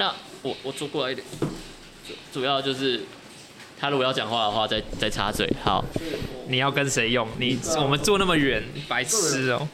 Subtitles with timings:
[0.00, 0.10] 那
[0.40, 1.26] 我我坐过来一点，
[2.08, 3.02] 主主要就是
[3.78, 5.46] 他如果要讲话的话，再再插嘴。
[5.62, 5.84] 好，
[6.48, 7.28] 你要跟谁用？
[7.38, 9.68] 你我们坐那么远，白痴哦、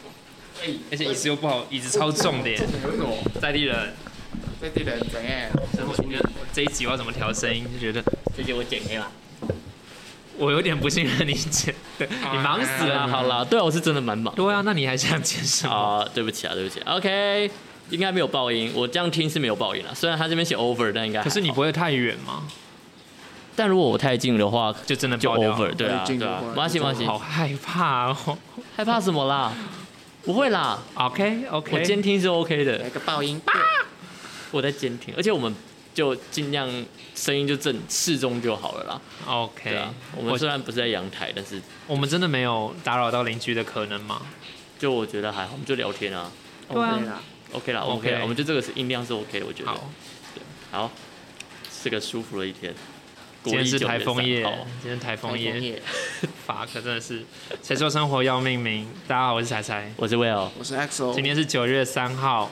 [0.90, 2.50] 而且椅子又不好，椅子超重的？
[3.40, 3.94] 在地人，
[4.60, 5.48] 在地人怎样？
[5.88, 6.20] 我今天
[6.52, 8.02] 这一集我要怎么调声音，就觉得
[8.36, 9.08] 这集我剪黑了。
[10.38, 13.02] 我有点不信任你剪，对你忙死了。
[13.02, 14.34] 啊，好啦，对啊，我是真的蛮忙。
[14.34, 15.72] 对啊，那你还想剪什么？
[15.72, 16.80] 啊，对不起啊，对不起。
[16.80, 17.48] OK，
[17.90, 19.94] 应该没有爆音，我这样听是没有爆音了。
[19.94, 22.42] 虽然他这边写 over，但应该可是你不会太远吗？
[23.54, 27.04] 但如果我太近的话，就真的就 over，对啊，对啊，的话没关系，没关系。
[27.06, 28.38] 好害怕哦。
[28.76, 29.52] 害怕什么啦？
[30.24, 33.40] 不会啦，，OK OK，我监听是 OK 的来，个爆音，
[34.50, 35.54] 我在监听，而且我们
[35.94, 36.68] 就尽量
[37.14, 39.00] 声音就正适中就好了啦。
[39.26, 44.20] OK，啊，我们虽然不是在阳台，但是我们真的没有打扰到邻居的可能吗？
[44.78, 46.30] 就我觉得还好，我们就聊天啊
[46.68, 49.70] 对啊 OK 啦，，OK 啦我们就这个是音量是 OK 的，我觉得。
[49.70, 49.90] 好，
[50.70, 50.90] 好，
[51.70, 52.74] 是个舒服的一天。
[53.44, 55.82] 今天是台风夜国历9月3号，今天台风风夜，夜，
[56.44, 57.24] 法可真的是，
[57.62, 58.88] 谁说生活要命名？
[59.06, 62.50] 大家好，我是彩彩，我是 Will，我是 XO，今天是九月三号，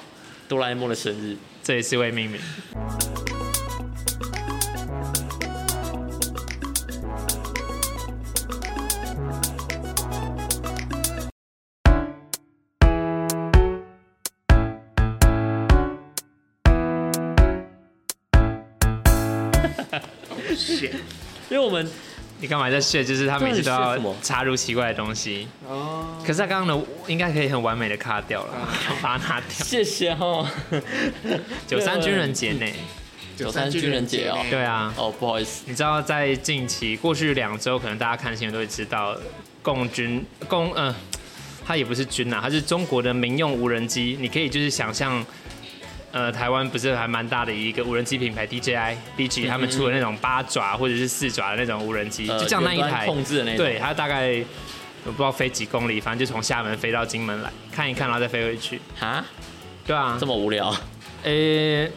[0.48, 1.36] 哆啦 A 梦的生日。
[1.64, 2.40] 这一次为命名。
[21.54, 21.88] 因为我们
[22.40, 23.06] 你干嘛在炫？
[23.06, 28.68] 就是他每次都要插入奇怪的东西，哦，可是他刚刚的应该可以很完美的卡掉了，
[29.00, 29.48] 把它拿掉。
[29.50, 30.44] 谢谢哈。
[31.68, 32.66] 九三军人节呢？
[33.36, 39.16] 九三军人节哦对啊，哦，不好意思，你知道在近期过去两周，可能大家看新闻都会知道，
[39.62, 40.92] 共军共嗯、
[41.64, 44.18] 它也不是军啊，它是中国的民用无人机。
[44.20, 45.24] 你可以就是想象，
[46.14, 53.56] 呃，台湾不是还蛮大的一个无人机品牌 DJI、DG，他们出的那种八爪或者是四爪的那种无人机，呃就这样那一台，控制的那种。
[53.58, 54.36] 对，它大概
[55.04, 58.80] 我不知道飞几公里，反正就从厦门飞到金门来看一看，然后再飞回去。
[59.00, 59.24] 啊，
[59.84, 60.72] 对啊这，么无聊。
[61.24, 61.88] 呃、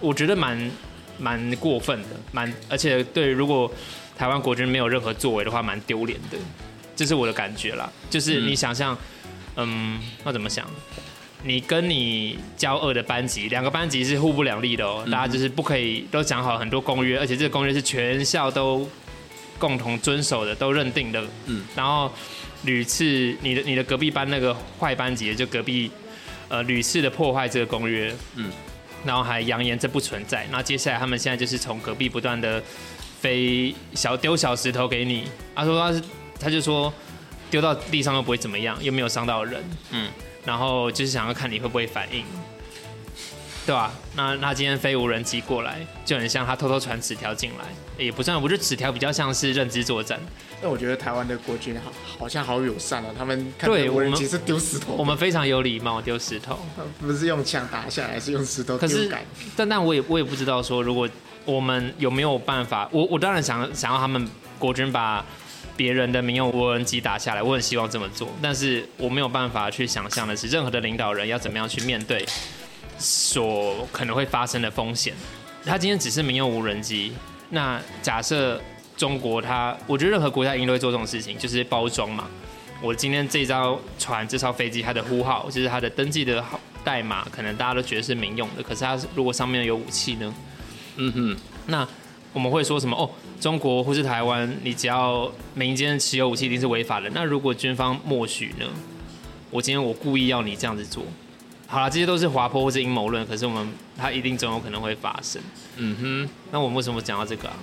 [0.00, 0.70] 我觉得蛮
[1.18, 3.70] 蛮过分的，蛮而且对，如果
[4.16, 6.38] 台湾国军没有任何作为的话，蛮丢脸的，
[6.96, 7.92] 这是我的感觉啦。
[8.08, 8.96] 就是嗯你想象，
[9.56, 10.66] 嗯，要怎么想？
[11.42, 18.88] 你跟你交恶的班级，两个班级是互不两立的哦，大家就是不可以都讲好很多公约，而且这个公约是全校都
[19.58, 21.24] 共同遵守的，都认定的。
[21.46, 22.10] 嗯，然后
[22.64, 23.04] 屡次
[23.42, 25.90] 你的你的隔壁班那个坏班级，就隔壁
[26.48, 28.50] 呃屡次的破坏这个公约，嗯，
[29.04, 30.46] 然后还扬言这不存在。
[30.50, 32.60] 那接下来他们现在就是从隔壁不断的
[33.20, 36.02] 飞小丢小石头给你，他说他是
[36.40, 36.92] 他就说
[37.50, 40.08] 丢到地上又不会怎么样，又没有伤到人，嗯，
[40.46, 42.24] 然后就是想要看你会不会反应。
[43.66, 47.64] 对吧、那那今天飞无人机过来，就很像他偷偷传纸条进来，
[47.98, 50.20] 也不算，我觉得纸条比较像是认知作战。
[50.62, 56.56] 那我觉得台湾的国军好好像好友善哦，他们看无人机是丢石头，我们非常有礼貌，丢石头。
[57.00, 59.12] 不是用枪打下来，是用石头可是。
[59.56, 61.08] 但但我也我也不知道说，如果
[61.44, 64.28] 我们有没有办法，我我当然想想要他们
[64.60, 65.26] 国军把
[65.76, 72.26] 别人的民用无人机打下来，我很希望这么做，但是我没有办法去想象的是，任何的领导人要怎么样去面对
[72.98, 75.12] 所可能会发生的风险。
[75.64, 77.12] 他今天只是民用无人机，
[77.50, 78.60] 那假设
[78.96, 82.26] 中国他，我觉得任何国家一定都会做这种事情，就是包装嘛。
[82.80, 86.44] 我今天这艘船、这艘飞机，它的呼号就是它的登记的
[86.84, 90.34] 代码，可能大家都觉得是民用的，可是它如果上面有武器呢？
[90.96, 91.86] 嗯哼，那
[92.36, 92.94] 我们会说什么？
[92.94, 93.08] 哦，
[93.40, 97.08] 中国或是台湾，你只要民间持有武器一定是违法的。
[97.14, 98.66] 那如果军方默许呢？
[99.50, 101.02] 我今天我故意要你这样子做，
[101.66, 105.40] 好了，这些都是滑坡或是阴谋论，可是我们它一定总有可能会发生。
[105.78, 107.56] 嗯哼，那我们为什么讲到这个啊？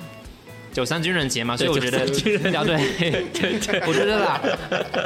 [0.72, 4.41] 九三军人节嘛，所以我觉得对对对， 我觉得啦，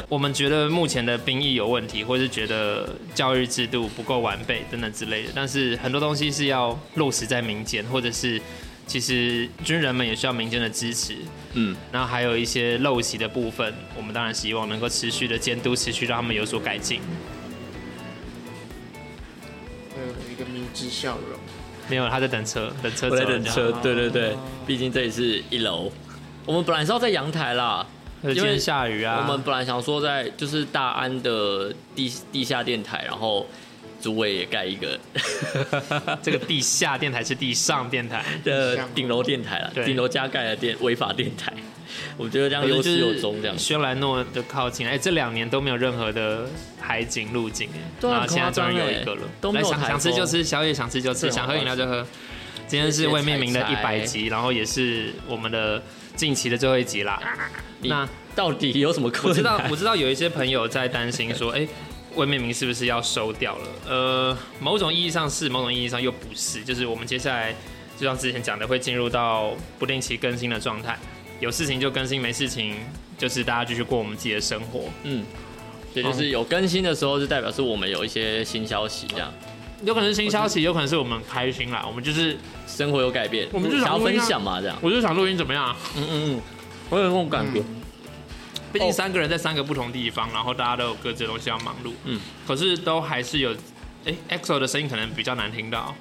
[0.07, 8.41] 我们觉得目前的兵役有问题，或是觉得教育制度不够完备等等之类的，但是很多东西是要落实在民间，或者是
[8.87, 11.17] 其实军人们也需要民间的支持，
[11.53, 17.01] 嗯，然后还有一些陋习的部分，我们当然希望能够持续的监督，持续让他们有所改进。
[19.91, 21.37] 有，一个迷之笑容。
[21.89, 23.25] 没有，他在等车，等车走我在。
[23.25, 24.35] 等车，对对对，
[24.65, 25.91] 毕竟这里是一楼。
[26.45, 27.85] 我们本来是要在阳台啦，
[28.21, 29.19] 可是今天下雨啊。
[29.21, 33.45] 我们本来想说在就是大安的地地下电台，然后
[34.01, 34.99] 主委也盖一个
[36.21, 41.53] 这个地下电台是地上电台，的顶楼电台了，对顶楼加盖的电违法电台。
[42.15, 46.47] 我觉得这样有始有终，这样轩兰诺的靠近，哎、这两年都没有任何的
[46.79, 49.21] 海景路景，哎，对啊然后现在终于有一个了。
[49.39, 52.05] 都没有想想吃就吃，宵夜想吃就吃，想喝饮料就喝。
[52.67, 55.81] 今天是未命名的一百集，然后也是我们的
[56.15, 57.19] 近期的最后一集啦。
[57.83, 61.65] 那到底有什么我知道，我知道有一些朋友在担心说，哎、
[62.17, 63.67] 未命名是不是要收掉了？
[63.87, 66.63] 呃，某种意义上是，某种意义上又不是。
[66.63, 67.53] 就是我们接下来，
[67.97, 70.97] 就像之前讲的，会进入到不定期更新的状态，
[71.39, 72.75] 有事情就更新，没事情
[73.17, 74.85] 就是大家继续过我们自己的生活。
[75.03, 75.23] 嗯，
[75.93, 79.31] 也就是有更新的时候，就代表是我们有一些新消息，这样
[79.83, 81.85] 有可能是新消息，有可能是我们开心啦。
[81.87, 82.35] 我们就是，
[82.65, 84.75] 生活有改变，我们就想想要分享嘛，这样。
[84.81, 85.75] 我就想录音怎么样？
[85.95, 86.41] 嗯嗯嗯，
[86.89, 87.61] 我有那种感觉。
[88.71, 91.91] 毕竟三个人在三个不同地方，然后大家都有各自的东西要忙碌。
[92.05, 93.55] 嗯，可是都还是有，
[94.05, 95.95] 哎、，EXO 的声音可能比较难听到。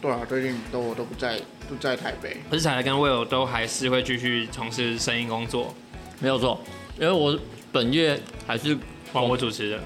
[0.00, 1.38] 对啊，最近都我都不在
[1.68, 5.74] 不在台北，可是彩彩跟 Will 都还是会继续从事声音工作，
[6.20, 6.58] 没有错，
[6.98, 7.38] 因为我
[7.70, 8.78] 本月还是
[9.12, 9.80] 广播主持人。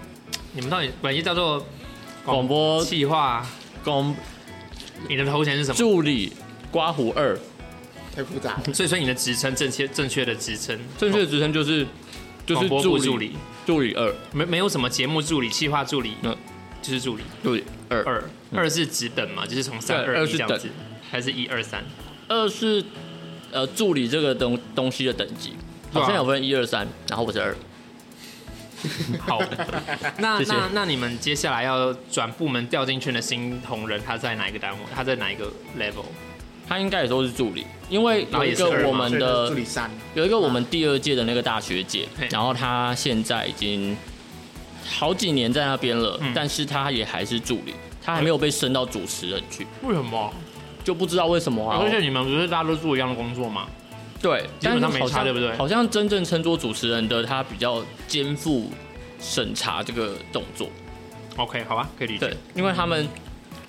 [0.52, 1.66] 你们到底本业叫做
[2.24, 3.44] 广播企划？
[3.82, 4.14] 广
[5.08, 5.76] 你的头衔是什么？
[5.76, 6.32] 助理
[6.70, 7.36] 刮胡二，
[8.14, 8.62] 太复杂了。
[8.72, 11.86] 所以，说你的职称正确正确的职称，正确的职称就是
[12.46, 13.32] 就是助理助理，
[13.66, 16.36] 助理二，没没有什么节目助理、企划助理，嗯
[16.80, 17.24] 就是助理。
[17.42, 18.24] 助理二，二
[18.54, 20.68] 二是职等嘛，就是从三二这样子，
[21.10, 21.84] 还是一二三？
[22.28, 22.84] 二是
[23.50, 25.54] 呃助理这个东东西的等级，
[25.92, 27.54] 好像有分一二三，然后我是二，
[29.26, 29.40] 好，
[30.18, 34.78] 那那那你们接下来要转部门调进去的新同仁，他在哪一个单位？
[34.94, 35.46] 他在哪一个
[35.78, 36.04] level？
[36.66, 43.94] 他应该也都是助理，因为有一个我们的助理三，有一个我们第二届的那个大学姐，然后她现在已经
[44.86, 50.32] 好几年在那边了，嗯但是她也还是助理，她还没有被升到主持人去，为什么？
[50.82, 51.80] 就不知道为什么啊。
[51.82, 53.66] 而且你们不是大家都做一样的工作吗？
[54.22, 58.70] 对，基本上没差对不对好像真正称作主持人的他比较肩负
[59.20, 60.68] 审查这个动作
[61.36, 63.06] ，OK，好吧，可以理解对。，因为他们。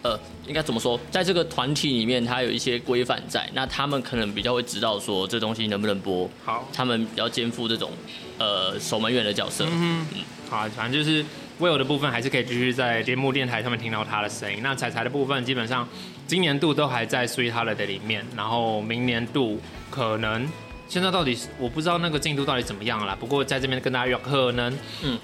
[0.06, 1.00] 呃，应该怎么说？
[1.10, 7.92] 在这个团体里面，它有一些规范在，那他们可能比较会知道说这东西能不能播，好，他们比较肩负这种
[8.38, 9.66] 呃守门员的角色。
[9.66, 11.26] 嗯嗯，好啊，反正就是
[11.60, 14.60] Will 的部分还是可以继续在节目电台上面听到他的声音。
[14.62, 15.88] 那彩彩的部分基本上
[16.28, 19.60] 今年度都还在 Sweet Holiday 里面，然后明年度
[19.90, 20.48] 可能
[20.88, 23.18] 现在到底是我不知道那个进度到底怎么样啦。
[23.20, 24.72] 不过在这边跟大家有可能，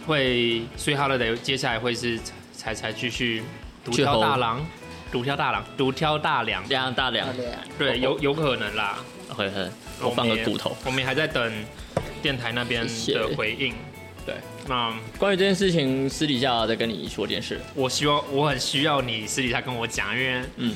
[0.08, 2.20] 会 Sweet Holiday 接下来会是
[2.52, 3.44] 彩彩继续
[3.84, 4.66] 独挑大梁，
[5.12, 7.34] 独挑大梁，独挑大梁，这样大梁啊，
[7.78, 9.00] 对有有可能啦。
[9.30, 9.70] 会会，
[10.02, 10.76] 我放个骨头。
[10.86, 11.52] 我们还在等
[12.22, 13.74] 电台那边的回应。
[14.26, 14.36] 对，
[14.68, 17.60] 那关于这件事情，私底下再跟你说件事。
[17.74, 20.76] 我希望我很需要你私底下跟我讲，因为嗯嗯，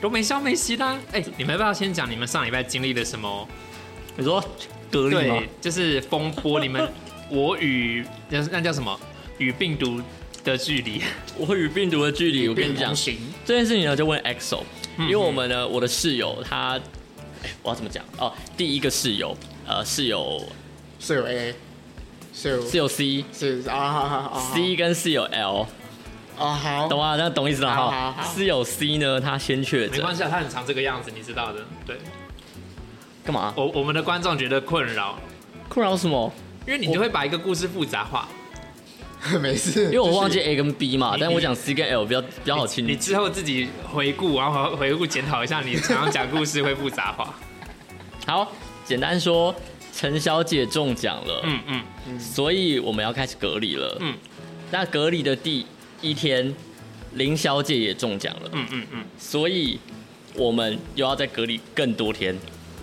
[0.00, 0.96] 都没消没息啦。
[1.12, 3.48] 哎、你们要不要先讲你们上礼拜经历了什么？
[4.16, 4.42] 你说
[4.90, 6.58] 隔离对？，就是风波。
[6.60, 6.90] 你们
[7.28, 8.98] 我与那那叫什么？
[9.38, 10.00] 与病毒
[10.50, 11.02] 的距离。
[11.36, 12.94] 我与病毒的距离，我跟你讲
[13.44, 14.62] 这件事情呢，就问 EXO，
[14.96, 16.78] 嗯因为我们呢，我的室友他，
[17.42, 18.04] 哎我要怎么讲？
[18.18, 19.36] 哦，第一个室友，
[19.66, 20.42] 呃，室友
[20.98, 21.54] 室友 A，
[22.34, 23.24] 室友室友 C。
[23.32, 25.66] 是啊好好好 C 跟室友 L，
[26.38, 27.16] 啊好，懂啊？
[27.16, 31.60] 那懂意思了哈室友 C 呢，他先确诊，没关系啊，他很常这个样子，你知道的。
[31.86, 31.96] 对
[33.24, 33.52] 干嘛？
[33.56, 35.18] 我我们的观众觉得困扰，
[35.68, 36.32] 困扰什么？
[36.66, 38.28] 因为你就会把一个故事复杂化。
[39.40, 42.86] 没事，因为我忘记 A 跟 B 嘛，你但我讲 C 跟 L 比较比较好听。
[42.86, 47.34] 你之后自己回顾，然后回顾检讨一下，你常常讲故事会复杂化。
[48.26, 48.52] 好，
[48.84, 49.54] 简单说，
[49.94, 51.60] 陈小姐中奖了，嗯
[52.06, 52.20] 嗯。
[52.20, 53.96] 所以我们要开始隔离了。
[54.00, 54.14] 嗯。
[54.70, 55.64] 那隔离的第
[56.00, 56.54] 一天，
[57.14, 59.80] 林小姐也中奖了，嗯嗯嗯，所以
[60.34, 62.36] 我们又要再隔离更多天。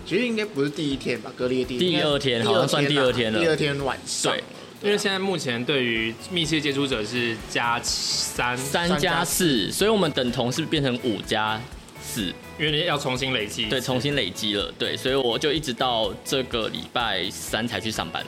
[0.04, 3.40] 其实应该不是第一天吧，隔离的第一第二天好像算第二天了。
[3.40, 4.44] 第二天晚上，对，
[4.86, 11.60] 因为现在目前对于密切接触者是加三，三加四，所以我们等同是变成五加
[12.00, 13.66] 四，因为要重新累积。
[13.66, 18.24] 对，重新累积了，对，所以我就一直到这个礼拜三才去上班。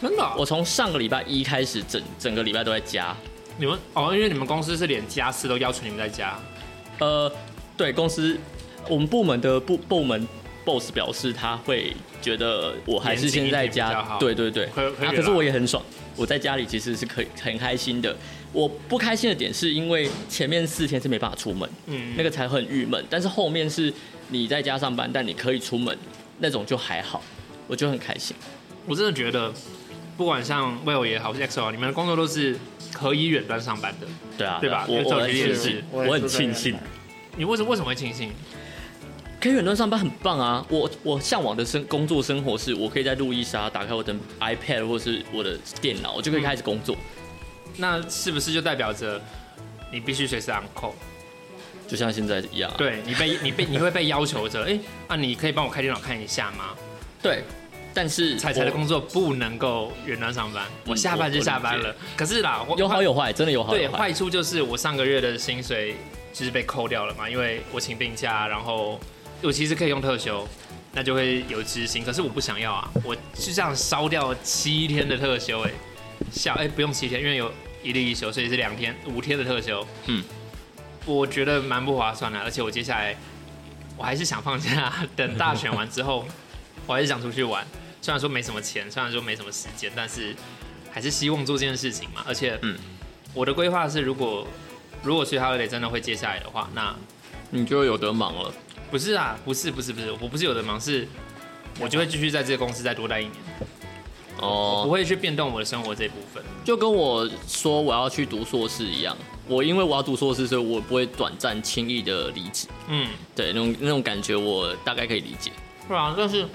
[0.00, 3.14] 真的哦、我从上个礼拜一开始，整整个礼拜都在加。
[3.58, 6.40] 你们哦，因为你们公司是连加四都要求你们在加。
[6.98, 7.30] 呃，
[7.76, 8.38] 对公司，
[8.88, 10.26] 我们部门的部部门
[10.64, 15.82] boss 表示他会觉得我还是先在家，对对对，啊，可是我也很爽，
[16.16, 18.16] 我在家里其实是可以很开心的。
[18.52, 23.92] 我不开心的点是因为前面四天是没办法出门，嗯，那个才很郁闷，但是后面是
[24.28, 25.96] 你在家上班，但你可以出门，
[26.38, 27.20] 那种就还好，
[27.66, 28.36] 我就很开心。
[28.86, 29.52] 我真的觉得，
[30.16, 32.56] 不管像 Will 也好，是 XO，你们的工作都是
[32.92, 34.06] 可以远端上班的。
[34.38, 36.76] 对啊，对吧我实也庆幸是，我很庆幸，
[37.36, 38.30] 你为什么为什么会庆幸？
[39.44, 40.64] 可以远端上班很棒啊！
[40.70, 46.96] 我我向往的生工作生活是我可以在路易莎打开我的 iPad 或是我的电脑，我就可以开始工作。
[47.76, 49.20] 那是不是就代表着
[49.92, 50.92] 你必须随时 on call？
[51.86, 52.74] 就像现在一样、啊。
[52.78, 56.70] 对你被 你被你会被要求着，哎、啊，你可以帮我开电脑看一下吗？
[57.20, 57.44] 对，
[57.92, 61.94] 但是彩彩的工作不能够远端上班，我下班就下班了。
[62.16, 63.98] 可是啦，有好有坏，真的有好对有坏。
[63.98, 65.96] 坏处就是我上个月的薪水
[66.32, 68.98] 就是被扣掉了嘛，因为我请病假，然后
[69.44, 70.46] 我其实可以用特休，
[70.92, 72.02] 那就会有执行。
[72.02, 75.70] 可是我不想要啊，我就这样烧掉七天的特休、哎，
[76.32, 79.86] 小哎、不用七天，因为有一例一休，所以是两天五天的特休。
[80.06, 80.24] 嗯，
[81.04, 83.14] 我觉得蛮不划算的，而且我接下来
[83.96, 86.26] 我还是想放假，等大选完之后，
[86.86, 87.66] 我还是想出去玩。
[88.00, 90.34] 虽然说没什么钱，虽然说没什么时间，但是
[90.90, 92.24] 还是希望做这件事情嘛。
[92.26, 92.78] 而且，嗯
[93.34, 94.46] 我的规划是，如果
[95.02, 96.94] 如果 Sweet Holiday 真的会接下来的话，那
[97.50, 98.52] 你就有得忙了。
[98.90, 101.06] 不是啊，不是不是不是，我不是有的忙，是
[101.80, 103.34] 我就会继续在这个公司再多待一年，
[104.38, 106.42] 我不哦，会去变动我的生活这部分。
[106.64, 109.16] 就跟我说我要去读硕士一样，
[109.48, 112.68] 我因为我要读硕士，所以我不会短暂轻易的离职。
[112.88, 115.50] 嗯，对，那种那种感觉我大概可以理解。
[115.88, 116.46] 对啊，但是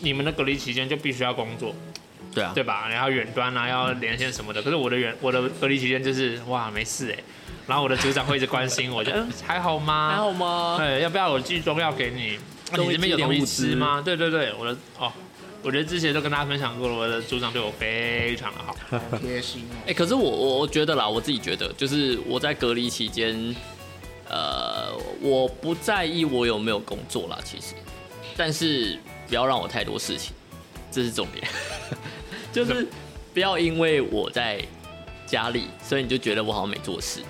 [0.00, 1.74] 你们的隔离期间就必须要工作，
[2.34, 2.88] 对啊，对吧？
[2.88, 4.62] 然后远端啊，要连线什么的。
[4.62, 7.18] 可是我的远我的隔离期间就是哇没事哎，
[7.66, 10.10] 然后我的组长会一直关心我，就嗯 还好吗？
[10.10, 10.76] 还好吗？
[10.78, 12.36] 对，要不要我寄中药给你？
[12.70, 14.02] 啊、你这边有东西吃吗？
[14.04, 15.12] 对对对，我的哦，
[15.62, 18.76] 我觉得之前都跟大家分享过了，我的组长对我非常的好。
[18.90, 19.74] 好贴心哦。
[19.86, 23.54] 哎、可是我我我觉得啦，我自己觉得，就是我在隔离期间，
[24.28, 27.74] 呃，我不在意我有没有工作啦，其实，
[28.36, 30.32] 但是不要让我太多事情，
[30.90, 31.46] 这是重点，
[32.52, 32.86] 就是
[33.32, 34.60] 不要因为我在
[35.24, 37.20] 家里，所以你就觉得我好像没做事，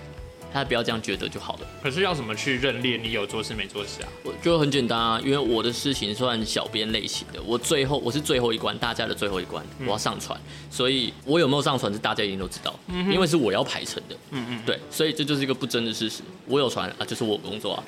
[0.53, 1.61] 他不要这样觉得就好了。
[1.83, 4.09] 可是要怎么去认列你有做事没做事啊？
[4.25, 17.85] 我就很简单啊，因为我的事情算小编类型的，我最后我是最后一关，大家的最后一关，我要上传，所以我有没有上传是大家一定都知道，因为是我要排成的，嗯嗯，对，所以这就是一个不争的事实，我有传啊，就是我工作啊，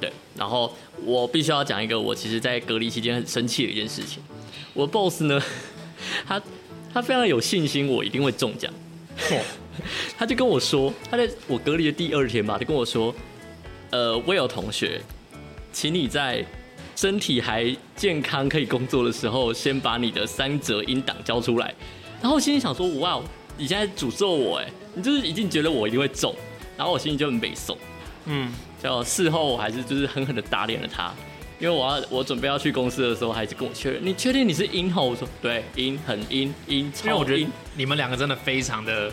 [0.00, 4.22] 对，然后我必须要讲一个我其实在隔离期间很生气的一件事情，
[4.74, 5.40] 我 boss 呢，
[6.26, 6.40] 他
[6.92, 8.72] 他非常有信心我一定会中奖，
[10.18, 13.14] 他就跟我说，他在我隔离的第二天吧，就跟我说，
[13.90, 15.00] 呃，威尔同学，
[15.72, 16.44] 请你在
[16.96, 21.74] 身体还健康可以工作的时候，先把你的三折音档交出来。
[22.20, 23.20] 然后我心里想说，哇，
[23.56, 26.34] 你现在诅咒我，哎，你就是一定觉得我一定会中。
[26.76, 27.76] 然后我心里就很北宋，
[28.26, 31.12] 嗯，就事后我还是就是狠狠的打脸了他，
[31.58, 35.08] 因为我要我准备要去公司的时候，还是跟我确认，你确定你是阴吼？
[35.08, 39.12] 我说对，阴很阴阴，因为我觉得阴你们两个真的非常的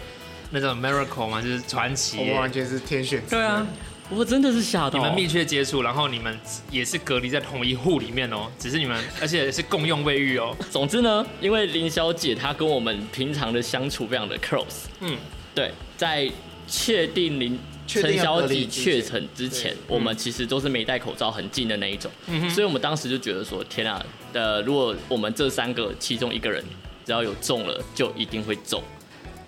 [0.51, 3.65] 那种 miracle 嘛，就是传奇完全是天选之对啊，
[4.09, 4.99] 我真的是吓到。
[4.99, 10.55] 你们密切接触，然后你们也是隔离在同一户里面哦，只是你们而且是共用卫浴哦。
[10.69, 15.17] 总之呢，因为林小姐她跟我们平常的相处非常的 close，嗯，
[15.53, 16.29] 对，在
[16.67, 22.49] 确定林陈小姐确诊之前，我们其实都是没戴口罩，很近的那一种，嗯哼。
[22.49, 26.63] 所以我们当时就觉得说，天啊，呃，如果我们这三个其中一个人
[27.05, 28.81] 只要有中了，就一定会中，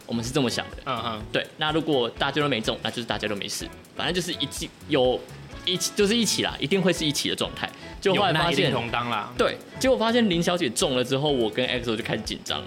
[0.08, 0.78] 我们是这么想的。
[0.86, 5.20] 嗯嗯，对，那如果大家都没中，那就是大家都没事，反正就是一起有
[5.66, 7.70] 一起就是一起啦，一定会是一起的状态。
[8.02, 9.32] 就后来发现，同当啦。
[9.38, 12.66] 对，结果发现林小姐中了之后，我跟 EXO 就开始紧张了。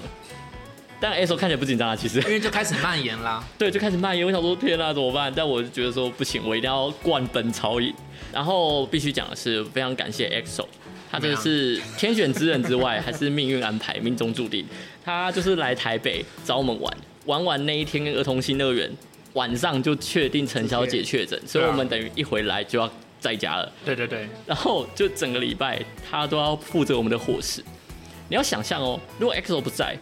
[1.00, 3.42] 但 EXO 看起来不紧张啊，其实因为就开始蔓延啦。
[3.56, 4.26] 对，就开始蔓延。
[4.26, 5.32] 我想说，天啊，怎么办？
[5.34, 7.94] 但我就觉得说不行，我一定要冠本超赢。
[8.32, 10.66] 然后必须讲的是，非常感谢 EXO，
[11.10, 14.66] 他真的是天选之人之外， 还是命运安排、命中注定。
[15.02, 18.90] 他就是来台北找我们玩，玩完那一天跟儿童新乐园
[19.34, 23.72] 晚上就确定陈小姐确诊，所以我们等于一回来就要在家了。
[23.84, 27.62] 对对对，然后就整个礼拜他都要负责我们的伙食。
[28.28, 29.96] 你要想象哦，如果 EXO 不在，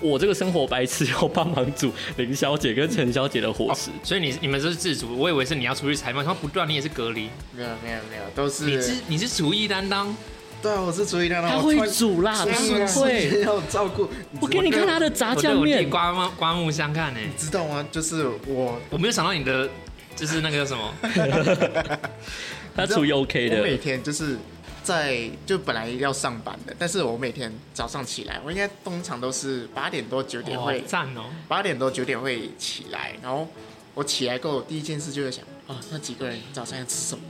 [0.00, 3.90] 我这个生活白痴要帮忙煮林小姐跟陈小姐的伙食。
[4.02, 10.14] 所以你你们是自主，我以为是你要出去采访，他不断你也是隔离，没有没有没有，都是你是你是厨艺担当，
[10.62, 13.40] 对啊，我是厨艺担当，他会煮啦，突然他会。
[13.40, 14.08] 要照顾。
[14.40, 17.20] 我给你看他的炸酱面，刮目刮目相看呢。
[17.20, 17.84] 你知道吗？
[17.90, 19.68] 就是我我没有想到你的
[20.14, 20.94] 就是那个叫什么，
[22.76, 23.76] 他厨艺 OK 的我每。
[23.76, 24.38] 天就是
[24.84, 31.24] 在就本来要上班的，但是我每天早上起来，我应该通常都是八点多九点好会站哦。
[31.48, 33.48] 八点多九点会起来，然后
[33.94, 37.24] 我起来过后第一件事就是想啊，那几个人早上要吃什么？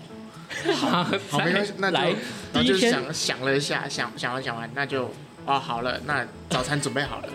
[0.74, 1.04] 好，
[1.44, 2.04] 没关系，那就来
[2.52, 5.12] 然后就第一天想想了一下，想想完想完，那就
[5.46, 7.28] 哦好了，那早餐准备好了，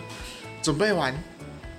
[0.62, 1.14] 准备完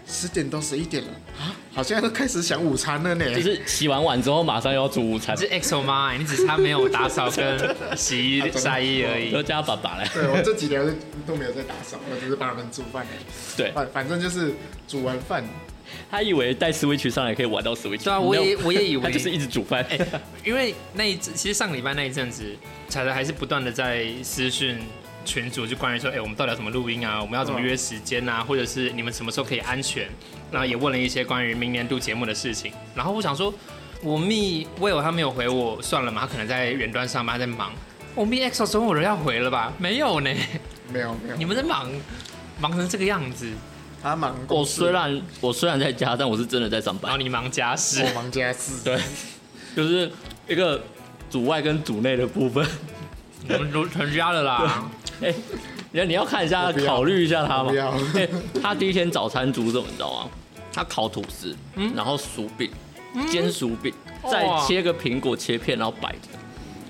[0.08, 3.34] 十点多十一点了啊，好像都开始想午餐了呢。
[3.36, 9.44] 就是洗完碗之后马上要煮午餐你，是 EXO 妈，你只差没有打扫跟洗衣 晒衣而已都。
[9.44, 10.08] 叫爸爸来。
[10.14, 10.94] 对我这几年都
[11.28, 13.24] 都没有在打扫，我只是帮他们煮饭而已。
[13.56, 14.54] 对，反反正就是
[14.88, 15.44] 煮完饭
[16.10, 19.86] 他以为带 Switch 上来可以玩到 Switch，对啊，我也 No，我也以为，他就是一直煮饭。
[20.44, 22.56] 因为那一阵，其实上个礼拜那一阵子，
[22.88, 24.78] 彩彩还是不断的在私讯
[25.26, 27.22] 群组，就关于说，哎、我们到底要怎么录音啊？
[27.22, 28.44] 我们要怎么约时间啊？
[28.44, 30.08] 或者是你们什么时候可以安全？
[30.52, 32.72] 然后也问了一些关于明年度节目的事情。
[32.96, 33.54] 然后我想说，
[34.02, 37.72] 我密 Will 他没有回我，算了嘛，他可能在远端上班，在忙。
[38.16, 39.72] 我密 EXO 总有人要回了吧？
[39.78, 40.34] 没有呢，
[40.92, 41.88] 没有没有，你们在忙，
[42.60, 43.48] 忙成这个样子，
[44.02, 47.10] 他忙我虽然我虽然在家，但我是真的在上班。
[47.10, 48.02] 然后，你忙家事。
[48.04, 49.00] 我，忙家事，对，
[49.76, 50.12] 就是
[50.48, 50.82] 一个
[51.30, 52.66] 组外跟组内的部分。
[53.50, 54.90] 我们都成家了啦。
[55.22, 55.34] 哎、
[55.92, 57.70] 你你要看一下考虑一下他嘛。
[57.70, 57.76] 不。
[57.76, 58.28] 要，哎、
[58.62, 60.30] 他第一天早餐煮什么，你知道吗？
[60.72, 61.56] 他烤吐司，
[61.96, 62.70] 然后薯饼，
[63.30, 63.92] 煎薯饼，
[64.32, 66.30] 再切个苹果切片，然后摆着，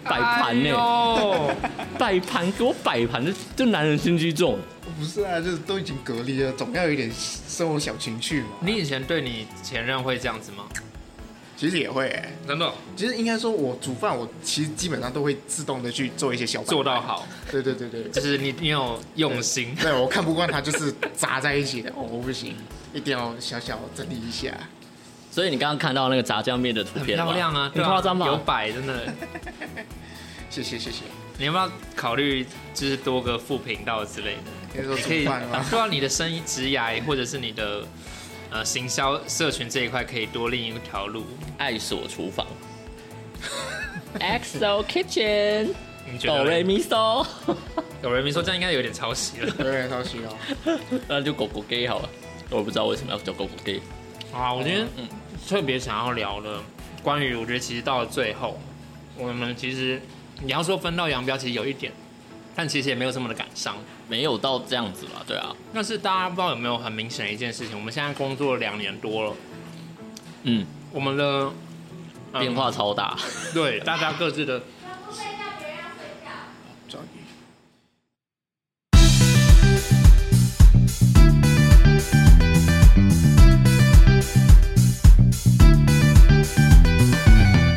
[0.03, 1.55] 摆盘呢、哎
[1.97, 4.59] 摆盘给我摆盘，这这男人心机重。
[5.00, 7.10] 不是啊，就是都已经隔离了，总要有一点
[7.48, 8.48] 生活小情趣嘛。
[8.60, 10.65] 你以前对你前任会这样子吗？
[11.56, 17.01] 其实也会、欸，真的其实应该说，我煮饭，我其实基本上都会自动的去做一些小做到。
[17.01, 19.75] 好，对对对对，就是你你有用心。
[19.75, 22.56] 对我看不惯它就是砸在一起的，哦，我不行，
[22.94, 24.53] 一定要小小整理一下。
[25.32, 28.25] 所以你刚刚看到那个炸酱面的图片漂亮啊，很夸张吧？
[28.25, 29.13] 有摆真的。
[30.50, 31.03] 谢 谢谢谢。
[31.39, 34.98] 你要不要考虑就是多个副频道之类的？
[35.01, 35.65] 可以煮饭吗？
[35.69, 37.88] 对啊，你的生意职涯或者是你的
[38.51, 41.24] 呃行销社群这一块可以多另一条路。
[41.58, 42.46] 爱所厨房
[44.19, 45.69] ，XO Kitchen，
[46.12, 46.43] 你觉得嘞？
[46.43, 47.25] 哆瑞咪嗦，
[48.03, 49.55] 有人民说这样应该有点抄袭了。
[49.60, 50.77] 有点抄袭哦。
[51.08, 52.10] 那就狗狗 gay 好了。
[52.50, 53.79] 我不知道为什么要叫狗狗 gay。
[54.34, 55.08] 啊，我今天嗯
[55.48, 56.60] 特别想要聊的，
[57.01, 58.60] 关于我觉得其实到了最后，
[59.17, 60.01] 我们其实
[60.41, 61.91] 你要说分道扬镳，其实有一点，
[62.55, 63.75] 但其实也没有这么的感伤。
[64.08, 65.22] 没有到这样子吧？
[65.27, 69.36] 对啊，但是大家不知道有没有很明显的一件事情，我们现在工作了两年多了，
[70.43, 71.24] 嗯，我们的、
[72.34, 73.17] 嗯变化超大。
[73.53, 74.62] 对大家各自的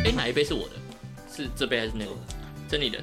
[0.05, 0.75] 哎、哪一杯是我的？
[1.35, 2.11] 是这杯还是那个？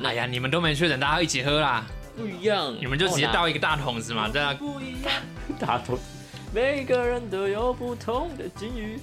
[0.05, 1.85] 哎呀，你们都没确诊，大家一起喝啦，
[2.17, 2.75] 不一样。
[2.81, 5.13] 你们就直接倒一个大桶子嘛，这样不一样，
[5.59, 5.99] 大桶。
[6.53, 8.99] 每个人都有不同的境遇。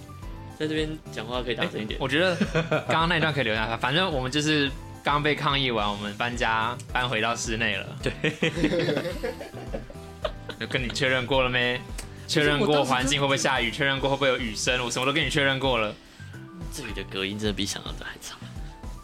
[0.60, 2.00] 在这边讲话可以大声一点。
[2.00, 2.36] 我觉得
[2.88, 4.72] 刚刚那一段可以留下来， 反正我们就是
[5.04, 7.86] 刚被抗议完，我们搬家搬回到室内了。
[8.02, 8.12] 对，
[10.60, 11.80] 有跟你确认过了没？
[12.28, 15.96] 确认过环境会不会下雨，确认过会不会有雨声，我什么都跟你确认过了。
[16.74, 18.36] 这里的隔音真的比想象的还差。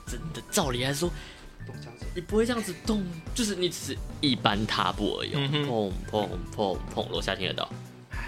[0.06, 1.10] 真的，照理来说，
[2.16, 5.34] 你不会这样子动，就是你只是一般踏步而已。
[5.34, 7.68] 砰砰砰砰，楼下听得到。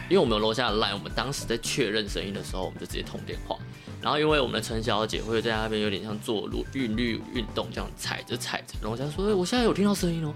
[0.10, 3.58] 因为我们有楼下的 line，我们当时在确认声音的时候，我们就直接通电话。
[4.02, 10.34] 然后因为我们的陈小姐会在那边有点像做路韵律运动这样踩着踩着，然后她说：“哎、我现在有听到声音哦。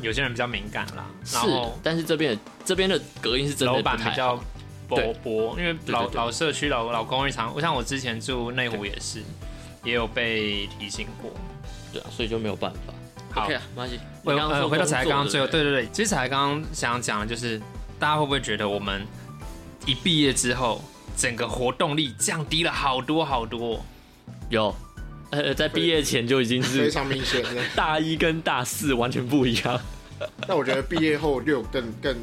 [0.00, 1.38] 有些人比较敏感啦，”是
[1.82, 4.44] 但是这边的这边的隔音是真的不太板比较好。
[4.88, 9.22] 薄薄，因为老老社区老老公寓常，我像我之前住内湖也是，
[9.84, 11.30] 也有被提醒过。
[11.92, 12.94] 对啊，所以就没有办法。
[13.30, 13.98] 好 OK 啊，没关系。
[14.24, 17.60] 回呃回到才刚刚最后，不对对对，其实才刚刚想讲的就是，
[17.98, 19.06] 大家会不会觉得我们
[19.86, 20.82] 一毕业之后，
[21.16, 23.84] 整个活动力降低了好多好多？
[24.50, 24.74] 有，
[25.30, 27.62] 呃，在毕业前就已经是非是常明显的。
[27.76, 29.80] 大一跟大四完全不一样。
[30.48, 32.16] 那我觉得毕业后就有更更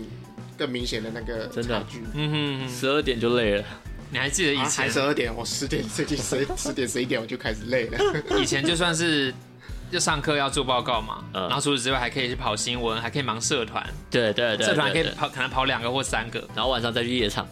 [0.58, 2.04] 更明显的那个真的差距。
[2.14, 3.64] 嗯哼哼，十二点就累了，
[4.10, 4.90] 你还记得以啊，前还？
[4.90, 7.98] 十二点，我十点最近十十点十一点我就开始累了。
[8.40, 9.34] 以前就算是
[9.92, 16.40] 就上课要做报告嘛，嗯然后除此之外还可以去跑新闻，还可以忙社团，对对对，社团可以跑可能跑两个或三个。
[16.54, 17.48] 然后晚上再去夜唱，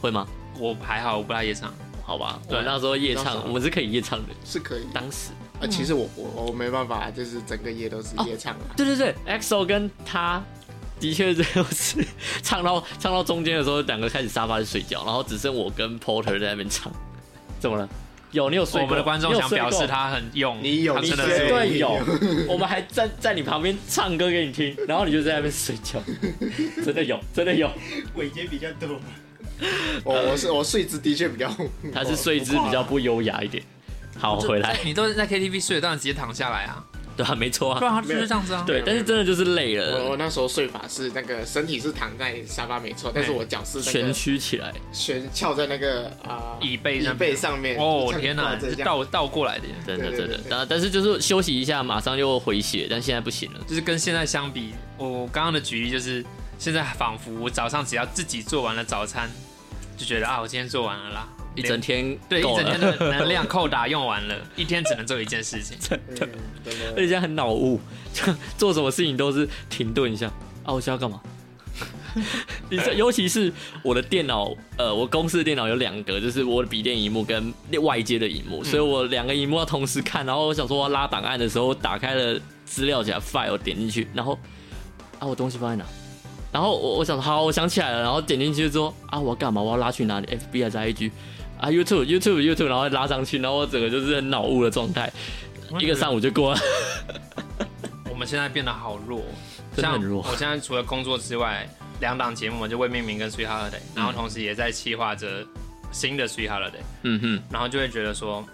[0.00, 0.26] 会吗？
[0.58, 1.72] 我还好，我不太夜唱。
[2.04, 4.34] 好吧，我那时候夜唱，我们是可以夜唱的。
[4.44, 8.74] 是可以当时，啊，其实我我我没办法，就是整个夜都是夜唱啊。
[8.76, 10.42] 对对对，EXO 跟他
[10.98, 12.04] 的确就是
[12.42, 16.92] 唱到唱到中间的时候，两个开始沙发去睡觉，然后只剩我跟 Porter 在那边唱。
[17.60, 17.88] 怎么了？
[18.32, 18.82] 有你有睡过？
[18.82, 22.00] 我们的观众你有睡过想表示他很用，你有他真的你绝是对有，
[22.48, 26.02] 我们还站在你旁边唱歌给你听，然后你就在那边睡觉，
[26.84, 27.70] 真的有，真的有。
[28.16, 28.98] 尾节比较多。
[30.02, 31.48] 我我是我睡姿的确比较，
[31.94, 33.62] 他是睡姿比较不优雅一点。
[34.18, 36.84] 好，回来，你都是在 KTV 睡，当然直接躺下来啊，
[37.16, 38.64] 对啊，没错啊，对啊就是这样子啊。
[38.66, 47.76] 对，但是真的就是累我我，那时候睡法是那个身体是躺在沙发没错，但是我脚是那蜷曲起来，悬翘在那个啊椅背椅上面背上面。
[47.78, 50.44] 哦天哪，倒倒过来的，真的真的对对对。
[50.48, 53.60] 但但是就是休息一下，马上又回血，但现在不行了。
[53.66, 56.24] 就是跟现在相比，我刚刚的举例就是，
[56.58, 59.30] 现在仿佛我早上只要自己做完了早餐，
[59.96, 65.76] 就觉得啊，我今天做完了啦，一整天对一整天的能量扣打用完了， 一天只能做一件事情。
[65.90, 66.30] 嗯真
[66.94, 67.80] 而且现在很脑雾，
[68.12, 68.22] 就
[68.56, 70.26] 做什么事情都是停顿一下
[70.64, 71.20] 啊，我现在要干嘛？
[72.68, 73.50] 你这尤其是
[73.82, 80.24] 我的电脑，呃，我公司的电脑有两个，就是我的笔电荧幕跟外接的荧幕，所以我两个荧幕要同时看。
[80.26, 84.38] 然后我想说我要拉档案的时候，我打开了资料夹 file 点进去，然后
[85.18, 85.84] 啊，我东西放在哪？
[86.52, 89.62] 然后我我想好，我想起来了，然后点进去之后啊，我要干嘛？
[89.62, 91.10] 我要拉去哪里？FB 还是 IG？
[91.62, 95.10] 啊，YouTube YouTube YouTube，然后拉上去，然后我整个就是很脑雾的状态，
[95.78, 96.60] 一个上午就过了。
[98.10, 99.22] 我们现在变得好弱，
[99.76, 101.64] 像真的很弱我现在除了工作之外，
[102.00, 105.46] 两档节目就未命名跟 Sweet Holiday，然后同时也在企划着
[105.92, 108.44] 新的 Sweet Holiday，嗯哼，然后就会觉得说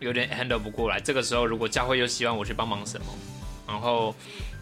[0.00, 1.00] 有点 handle 不过来。
[1.00, 3.06] 这个时候如果教会又希望我去帮忙什么，
[3.66, 4.14] 然后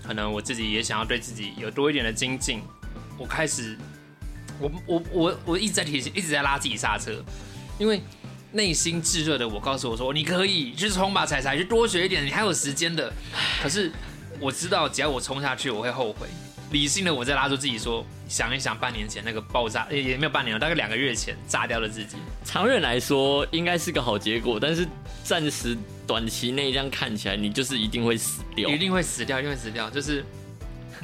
[0.06, 2.62] 可能我自己也想要对自己有多一点的精进，
[3.18, 3.76] 我开始，
[4.60, 7.24] 我我我我一直在提醒，一直在拉自己刹车，
[7.78, 8.00] 因为。
[8.52, 13.12] 内心炙热的我告诉我说：“你可以去冲吧，彩彩，去多学一点，你还有时间的。”
[13.62, 13.92] 可是
[14.40, 16.26] 我知道，只要我冲下去，我会后悔。
[16.72, 22.16] 理性的我在拉住自己说：“想一想，半年前那个爆炸，也也没有半年了，大概两个月前炸掉了自己。
[22.44, 24.84] 长远来说应该是个好结果，但是
[25.22, 28.68] 暂时短期内这样看起来，你就是一定会死掉。
[28.68, 29.88] 一定会死掉，一定会死掉。
[29.88, 30.24] 就是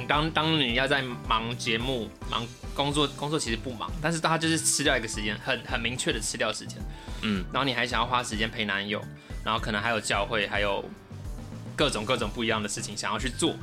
[0.07, 6.77] 当当你要在忙节目、忙工作，工作其实不忙，但是他就是吃掉一个时间，很很明确的吃掉时间。
[7.21, 9.01] 嗯，然后你还想要花时间陪男友，
[9.43, 10.83] 然后可能还有教会，还有
[11.75, 13.55] 各种各种不一样的事情想要去做。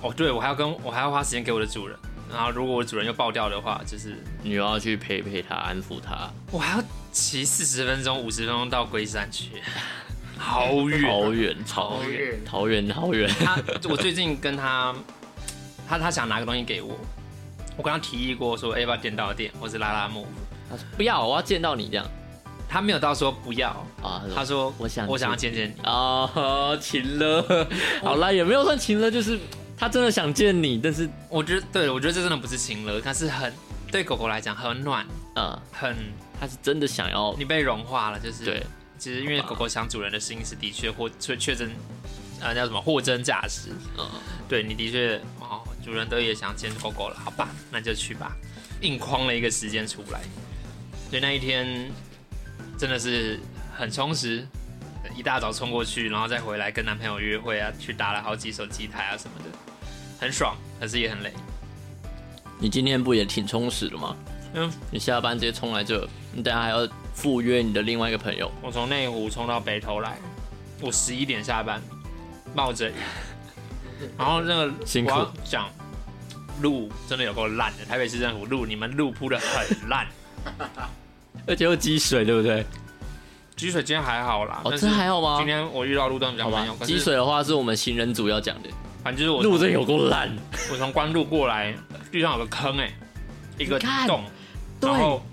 [0.00, 1.98] 哦，对我还要跟我还要花时间给我的主人。
[2.28, 9.62] 然后如果我主人又爆掉的话，就是你又要去陪陪他，安抚他，我还要骑四十分钟、五十分钟到龟山去，
[10.36, 13.30] 好远啊，好远，好超远好远，好远。
[13.38, 14.92] 他我最近跟他，
[15.88, 16.96] 他他想拿个东西给我，
[17.76, 20.26] 我跟他提议过说，哎、要不要电到店或是拉拉木，
[20.68, 22.06] 他说不要，我要见到你这样。
[22.68, 23.68] 他没有到说不要，
[24.02, 24.22] 啊。
[24.34, 27.68] 他说我想我想要见见你，啊，情了，
[28.02, 29.38] 好啦，也没有算情了，就是
[29.78, 33.52] 他真的想见你，但是我觉得对我觉得这真的不是情了，他是很
[33.92, 35.96] 对狗狗来讲很暖，呃，很
[36.40, 38.62] 他是真的想要你被融化了，就是对，
[38.98, 41.70] 其实因为狗狗想主人的心是的确或确确真，
[42.40, 44.04] 呃叫什么货真价实，嗯，
[44.48, 45.35] 对你的确哦，
[45.86, 48.36] 主人都也想见狗狗了，好吧，那就去吧，
[48.80, 50.20] 硬框了一个时间出来，
[51.08, 51.88] 所以那一天
[52.76, 53.38] 真的是
[53.72, 54.44] 很充实，
[55.16, 59.44] 一大早冲过去，然后再回来跟男朋友约会啊，去打了好几手机台啊什么的，
[60.20, 61.32] 很爽，可是也很累。
[62.58, 64.16] 你今天不也挺充实的吗？
[64.54, 70.18] 嗯，你下班直接冲来这，你等下还要赴约你的另外一个朋友，我从内湖冲到北投来，
[70.80, 71.80] 我十一点下班，
[72.56, 72.94] 冒着雨，
[74.18, 75.12] 然后那个辛苦。
[75.44, 75.68] 讲
[76.60, 80.06] 路真的有够烂的，台北市政府路你们路铺的很烂，
[81.46, 82.64] 而且又积水，对不对？
[83.56, 85.36] 积水今天还好啦，哦，但是这还好吗？
[85.38, 85.46] 今？
[85.46, 88.68] 天我遇到路灯比较好吧没有，，可积水的话是我们行人组要讲的，
[89.02, 90.30] 反正就是我路真有够烂，
[90.70, 91.74] 我从关路过来，
[92.12, 92.92] 地上有个坑哎、
[93.56, 94.24] 一个你看洞，
[94.78, 95.24] 对然后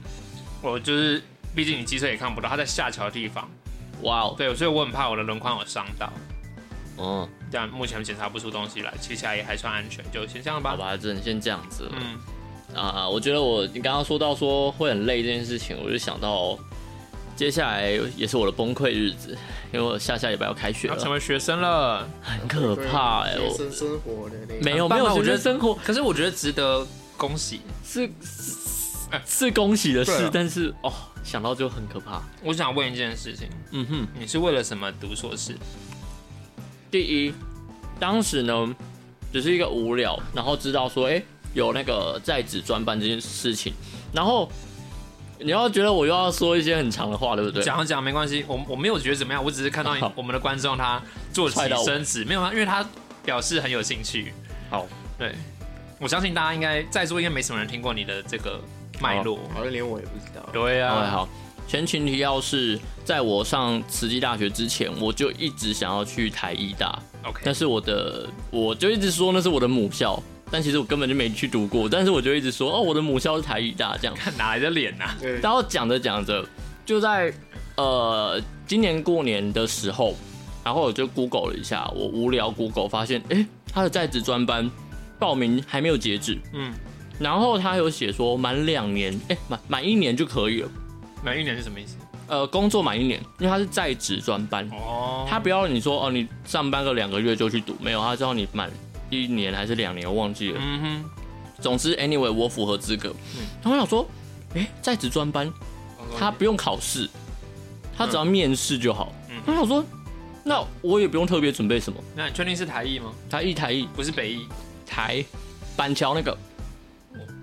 [0.62, 1.21] 我就是
[1.53, 3.49] 毕竟你积水也看不到，它在下桥的地方，
[4.03, 6.12] 哇哦，对，所以我很怕我的轮框有伤到。
[6.97, 10.77] 嗯，但目前检查不出东西来，骑起来也还算安全，就先这样吧好。
[10.77, 11.91] 吧，只能先这样子了。
[11.95, 16.57] 嗯，啊，我觉得我你刚刚说到说会很累这件事情，我就想到
[17.35, 19.37] 接下来也是我的崩溃日子，
[19.71, 22.07] 因为我下下礼拜要开学了，要成为学生了。
[22.21, 26.85] 很可怕哎、我学生生活的那个没有没有，我觉得生活可是我觉得值得
[27.15, 27.61] 恭喜。
[27.85, 28.57] 是是
[29.25, 30.91] 是恭喜的事但是哦，
[31.23, 32.21] 想到就很可怕。
[32.43, 35.55] 我想问一件事情，嗯哼，你是为了什么读硕士？
[36.93, 37.34] 第一，
[37.99, 38.75] 当时呢
[39.32, 41.19] 只是一个无聊，然后知道说，哎、
[41.56, 43.73] 有那个在职专班这件事情，
[44.13, 44.47] 然后
[45.39, 47.63] 你要觉得我又要说一些很长的话，对不对？
[47.63, 51.01] 讲一讲没关系，我我没有觉得怎么样，我只是看到我们的观众他
[51.34, 52.86] 做起身子，没有啊，因为他
[53.25, 54.32] 表示很有兴趣。
[54.69, 54.86] 好，
[55.17, 55.34] 对，
[55.99, 58.62] 我相信大家应该在座应该没什么人听过你的这个
[59.01, 59.39] 脉络。
[59.51, 60.47] 好像连我也不知道。
[60.53, 61.29] 对啊，好，好。
[61.67, 70.21] 前情提要是在我上慈济大学之前，我就一直想要去台医大，，OK，但是我的我就一直说那是我的母校，
[70.52, 74.15] 但其实我根本就没去读过，但是我就一直说哦，我的母校是台医大这样。
[74.15, 75.17] 看哪来的脸呐、啊？
[75.19, 76.45] 对，然后讲着讲着，
[76.86, 77.34] 就在
[77.76, 80.15] 呃今年过年的时候，
[80.63, 84.69] 然后我就 Google 了一下，我无聊 Google 发现，哎，他的在职专班
[85.17, 86.71] 报名还没有截止，嗯，
[87.19, 90.69] 然后他有写说满两年，哎，满满一年就可以了。
[91.23, 91.95] 满一年是什么意思？
[92.27, 98.71] 呃，工作满一年，因为他是在职专班，哦，他不要你说哦，你上班个两个月就去读，没有，他知道你满
[99.09, 100.59] 一年还是两年，我忘记了。
[100.62, 101.05] 嗯哼，
[101.62, 103.09] 总之，anyway，我符合资格。
[103.36, 104.07] 嗯然后我想说，
[104.55, 107.09] 哎，在职专班哦他不用考试，
[107.97, 109.13] 他只要面试就好。
[109.29, 109.83] 嗯我想说，
[110.43, 112.01] 那我也不用特别准备什么。
[112.15, 113.12] 那你确定是台艺吗？
[113.29, 114.47] 台艺台艺不是北艺，
[114.86, 115.23] 台
[115.75, 116.38] 板桥那个，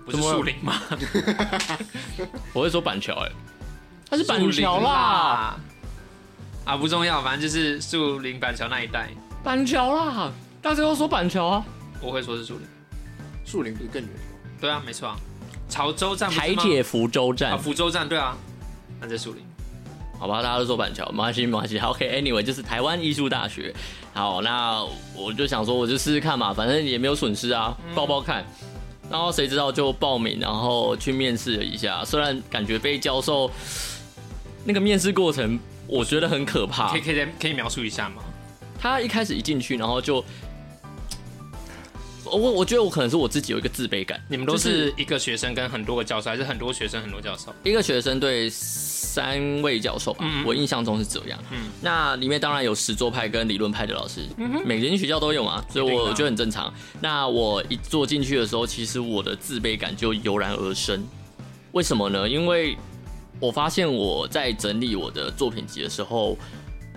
[0.05, 0.81] 不是树林吗？
[2.53, 3.31] 我会说板桥哎、
[4.11, 5.59] 他是板桥啦，啦。
[6.65, 9.09] 啊，不重要，反正就是树林板桥那一带，
[9.41, 10.29] 板桥啦，
[10.61, 11.65] 大家都说板桥啊。
[12.01, 12.67] 我会说是树林。
[13.45, 14.11] 树林不是更远？
[14.59, 15.15] 对啊，没错啊。
[15.69, 18.35] 潮州站不是吗台铁福州站啊，，福州站对啊，
[18.99, 19.41] 那在树林。
[20.19, 21.79] 好吧，大家都说板桥，没关系，没关系。
[21.79, 23.73] 好，OK，Anyway，、就是台湾艺术大学。
[24.13, 24.83] 好，那
[25.15, 28.45] 我就想说，我就试试看嘛，反正也没有损失啊，报报看。
[29.09, 32.03] 然后谁知道就报名，然后去面试了一下。
[32.05, 33.49] 虽然感觉被教授
[34.63, 37.01] 那个面试过程，我觉得很可怕可以。
[37.01, 38.21] 可以可以描述一下吗？
[38.79, 40.23] 他一开始一进去，然后就，
[42.25, 44.19] 我我觉得我可能是我自己有一个自卑感。
[44.27, 47.53] 你们都是一个学生跟很多个教授，还是很多学生很多教授？
[47.63, 51.37] 一个学生对三位教授吧，嗯我印象中是这样。
[51.51, 54.21] 嗯那里面当然有实作派跟理论派的老师，
[54.65, 56.73] 每间学校都有嘛，所以我觉得很正常。
[57.01, 61.03] 那我一坐进去的时候，其实我的自卑感就油然而生。
[61.73, 62.27] 为什么呢？
[62.27, 62.75] 因为
[63.41, 66.37] 我发现我在整理我的作品集的时候，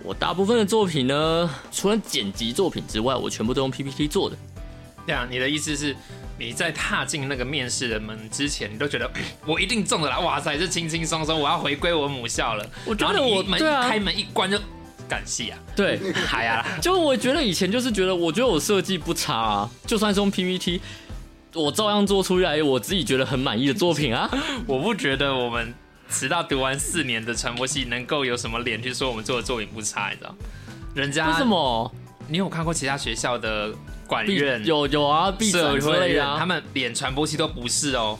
[0.02, 4.36] 我大部分的作品呢，除了剪辑作品之外，我全部都用 PPT 做的。
[5.06, 5.96] 这样，你的意思是
[6.38, 9.10] 你在踏进那个面试的门之前，你都觉得
[9.46, 10.20] 我一定中的啦！
[10.20, 12.66] 哇塞，这轻轻松松，我要回归我母校了。
[12.84, 14.58] 我觉得我对啊一开门一关就
[15.08, 16.66] 感谢啊，对，嗨呀！
[16.80, 20.80] 就我觉得以前就是觉得，我觉得我设计不差啊，就算是用 PPT，
[21.54, 24.30] 我照样做出来我自己觉得很满意的作品啊。
[24.66, 25.74] 我不觉得我们
[26.18, 30.34] 直到读完四年的传播系能够有什么脸去说我们做的作品不差，你知道？
[30.94, 31.44] 人家为什？
[31.44, 31.92] 么？
[32.28, 33.74] 你有看过其他学校的
[34.06, 36.38] 管闭院、有有啊，闭社展之会院，类的啊。
[36.38, 38.18] 他们连传播系都不是哦。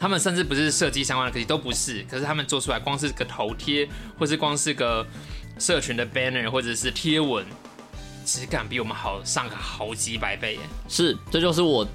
[0.00, 2.04] 他们甚至不是设计相关的科技，都不是。
[2.10, 3.88] 可是他们做出来，光是个头贴，
[4.18, 5.06] 或是光是个
[5.58, 7.44] 社群的 banner，或者是贴文，
[8.24, 10.60] 质感比我们好上个好几百倍耶。
[10.88, 11.86] 是，这就是我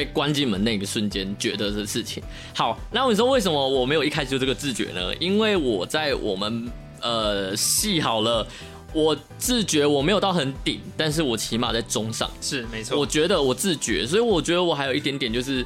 [0.00, 2.22] 被关进门那个瞬间觉得的事情。
[2.54, 5.14] 好，那你说为什么我没有一开始就这个自觉呢？
[5.16, 8.46] 因为我在我们呃戏好了，
[8.94, 12.30] 我自觉我没有到很顶，但是我起码在中上。
[12.40, 15.64] 是没错，我觉得我自觉，所以我觉得我还有一点点就是。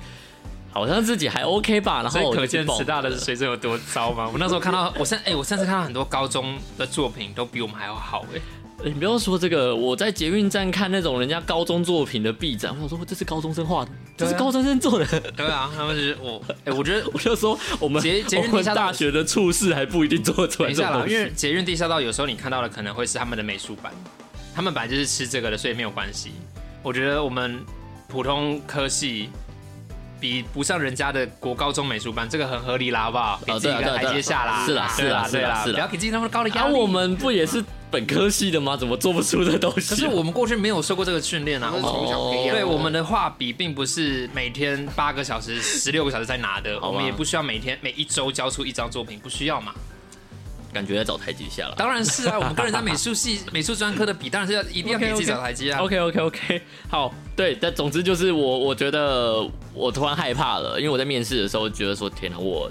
[0.74, 4.28] 好像自己还 OK 吧，然后可见师大的水准有多糟吗？
[4.32, 8.40] 我那时候看到，我上哎、我上次看到很多高中的作品都比我们还要好哎。
[8.82, 15.20] 你不要说这个，我在捷运站看那种人家高中作品的壁展，我想说这是高中生画的，这是高中生做的。
[15.36, 23.92] 对啊，他们是我哎、我觉得 我就说我们捷捷运地下道大学的处事还不一定做得出等一下啦，因为捷运地下道有时候你看到的可能会是他们的美术班，
[24.54, 26.32] 他们本来就是吃这个的，所以没有关系。
[26.82, 27.64] 我觉得我们
[28.08, 29.30] 普通科系
[30.24, 33.38] 比不上人家的国高中美术班，这个很合理啦，好不好？
[33.44, 34.64] 给哦自己一个台阶下啦。
[34.64, 36.74] 是啦对啦，对啦，是啦是啦不要给自己那么高的压啊，力。
[36.74, 38.74] 我们不也是本科系的吗？
[38.74, 39.90] 怎么做不出这东西？
[39.90, 41.70] 可是我们过去没有受过这个训练啊。
[41.70, 42.56] 我们从小培养。
[42.56, 49.74] 对我们的画笔并不是每天八个小时、十六个小时在拿的，我们也不需要每天每一周交出一张作品，不需要嘛。
[50.74, 51.74] 感觉在找台阶下了。
[51.78, 55.80] 当然是啊，我们跟人家美术系、 美术专科的比，当然是要一定要给自己找台阶啊。
[55.80, 62.70] OK OK OK，好，对，但总之就是我，我觉得我突然害怕了，因为我在面试的时候觉得说，天哪，我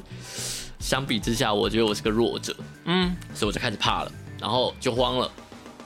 [0.79, 2.53] 相比之下，我觉得我是个弱者，
[2.85, 5.31] 嗯，所以我就开始怕了，然后就慌了。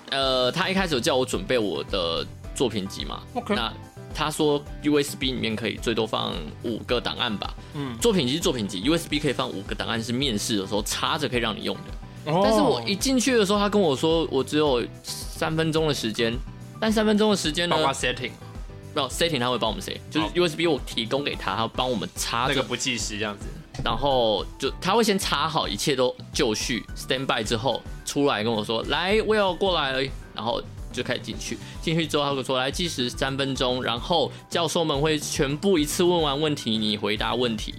[0.09, 2.25] 呃，他一开始有叫我准备我的
[2.55, 3.71] 作品集嘛 OK 那
[4.15, 11.81] 他说 USB 里面可以最多放五个档案吧，嗯作品集是作品集，USB 可以放五个档案，是面试的时候插着可以让你用的。
[12.27, 16.33] 但但是我一进去的时候，他跟我说我只有三分钟的时间，
[16.79, 18.31] 但三分钟的时间呢包，括 setting
[18.93, 23.45] 没有 setting 他会帮我们 set，就是 USB 我提供给他，他帮我们插着那个，不计时这样子。
[23.85, 30.01] 然后就他会先插好，一切都就绪 stand by 之后出来跟我说，来，，Will 过来了，
[30.33, 30.59] 然后
[30.91, 31.59] 就开始进去。
[31.79, 37.75] 进去之后，他跟我说，来计时三分钟，然后教授们会全部一次问完问题，你回答问题。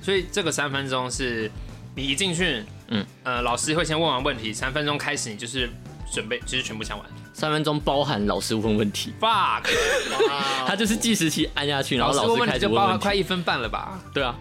[0.00, 1.50] 所以这个三分钟是
[1.94, 5.68] 你一进去，嗯，呃，老师会先问完问题，三分钟开始你就是
[6.12, 7.06] 准备，就是全部讲完。
[7.32, 9.62] 三分钟包含老师问问题，Fuck，
[10.28, 12.86] 哇他就是计时器按下去，然后老师开始问问题就包。
[12.86, 13.98] 含快一分半了吧？
[14.12, 14.36] 对啊，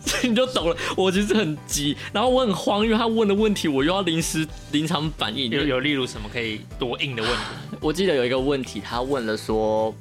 [0.00, 0.76] 所 以你就懂了。
[0.96, 5.50] 我其实很急，然后我很慌，因为他问的问题我又要临时临场反应。
[5.50, 7.76] 有有例如什么可以多硬的问题？
[7.82, 9.92] 我记得有一个问题，他问了说，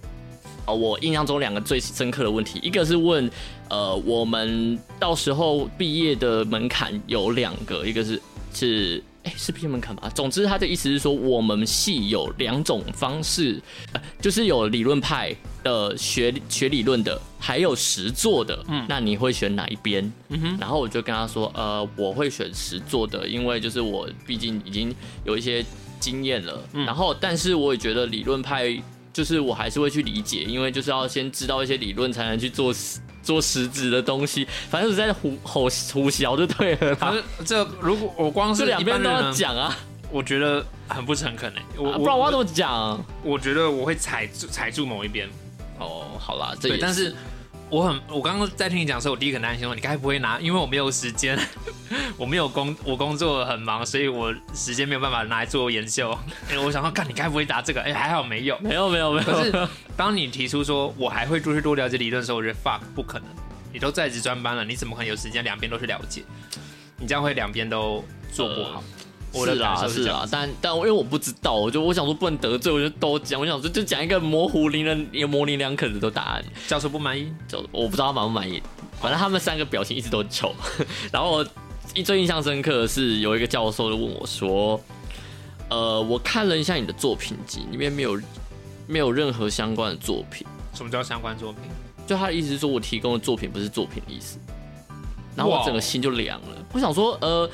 [0.67, 3.27] 哦，我印象中两个最深刻的问题，一个是问，
[3.69, 8.21] 呃，我们到时候毕业的门槛有两个，一个是
[8.53, 10.07] 是哎、是毕业门槛吧？
[10.13, 13.59] 总之，他的意思是说，我们系有两种方式，
[13.91, 18.63] 呃，就是有理论派的学学理论的，还有实作的。
[18.67, 20.13] 嗯，那你会选哪一边？
[20.29, 20.57] 嗯哼。
[20.59, 24.93] 然后我就跟他说，呃，我会选实作的，因为就是我毕竟已经
[25.25, 25.65] 有一些
[25.99, 26.63] 经验了。
[26.71, 28.79] 然后，但是我也觉得理论派，
[29.11, 34.47] 就是我还是会去理解，因为就是要先知道一些理论，才能去做实做实质的东西。
[34.69, 36.97] 反正是在胡吼胡小就对了啦。
[37.01, 39.75] 可是这如果我光是这两边都要讲啊，
[40.09, 41.61] 我觉得很不诚恳哎。
[41.77, 43.03] 我啊不然我要怎么讲？
[43.23, 45.27] 我觉得我会踩住踩住某一边。
[45.77, 47.13] 哦，好啦，这对，也但是
[47.69, 51.37] 我很，我刚刚在听你讲的时候，我第一个很担心说，你该不会拿，因为我没有时间，
[52.15, 56.17] 我没有工，我工作很忙，所以我时间没有办法拿来做研究。
[56.49, 57.81] 哎，我想说，干，你该不会答这个？
[57.81, 58.57] 哎，还好没有。
[58.59, 63.27] 没有没有没有，可是当你提出说我还会多去多了解理论的时候，我觉得 fuck 不可能，
[63.73, 66.23] 你都在职专班了，你怎么可能有时间两边都去了解？
[66.97, 68.83] 你这样会两边都做不好。
[69.35, 78.61] 我的是啦是啦，但但因为我不知道，我就我想说不能得罪，我就都讲，我想说就讲一个模糊令人也模棱两可的都答案，教授不满意，就我不知道他满不满意，
[79.01, 80.55] 反正他们三个表情一直都很丑。
[81.11, 81.45] 然后我
[81.93, 84.79] 一最印象深刻的是有一个教授就问我说，
[85.69, 88.21] 呃，我看了一下你的作品集，里面没有
[88.87, 90.45] 没有任何相关的作品。
[90.73, 91.61] 什么叫相关作品？
[92.05, 94.37] 就他的意思是说我提供的作品不是作品的意思，
[95.35, 96.47] 然后我整个心就凉了。
[96.71, 97.49] 我想说，呃，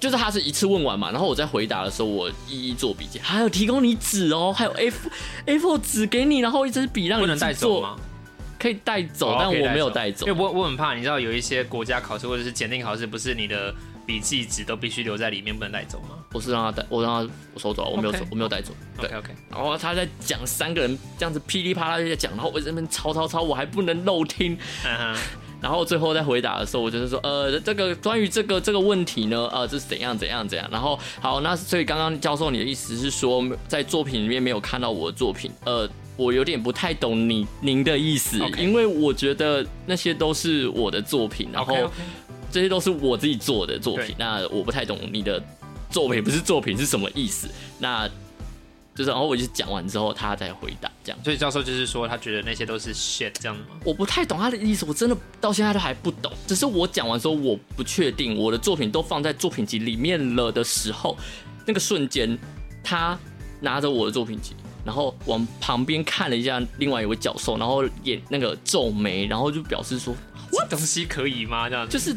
[0.00, 4.72] 就是他是一次问完嘛，然后我在回答的时候，我一一做笔记，还有提供你纸哦，还有
[5.46, 7.80] A4 纸给你，然后一支笔让你带走？
[7.80, 7.96] 吗？
[8.58, 10.40] 可以带走，哦但我没有带走因为。
[10.40, 13.72] 我我很怕，你知道有一些国家考试或者是检定考试，不是你的
[14.04, 18.72] 笔记纸都必须留在里面，不能带走吗我是让他带，我让他我收走了，我没有走，我没有带走。
[19.00, 24.58] 对，？OK 然后他在讲三个人这样子噼里啪啦就在讲，然后我在那边吵吵吵，我还不能漏听。
[24.84, 25.16] 嗯哼，
[25.60, 30.68] 然后最后在回答的时候，我就是说，呃，这个关于这个这个问题呢，呃，这是怎样怎样怎样。
[30.70, 41.74] 然后好，那所以刚刚教授你的意思是说，在作品里面没有看到我的作品，呃，我有点不太懂你您的意思因为我觉得那些都是我的作品，然后
[42.50, 45.42] 这些都是我自己做的作品对，那我不太懂你的
[45.90, 48.08] 作品不是作品是什么意思，那
[48.98, 51.18] 就是然后我就讲完之后，他再回答这样。
[51.22, 53.80] 所以教授就是说，他觉得那些都是 shit 这样的吗？
[53.84, 56.32] 我不太懂他的意思，我真的到现在都还不懂。
[56.48, 61.16] 只是我讲完之后，我不确定我的作品都放在作品集里面了的时候，
[61.64, 62.36] 那个瞬间，
[62.82, 63.16] 他
[63.60, 70.12] 拿着我的作品集，然后往旁边看了一下另外一位教授，然后也那个皱眉，然后就表示说，
[70.50, 71.70] 这东西可以吗？
[71.70, 72.16] 这样子就是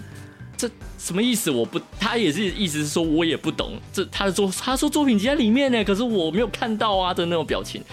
[0.62, 0.70] 这
[1.00, 1.50] 什么意思？
[1.50, 3.80] 我不，他也是意思是说我也不懂。
[3.92, 7.84] 这他的作，他说作品集在里面呢，可是我没有看到啊的那种表情，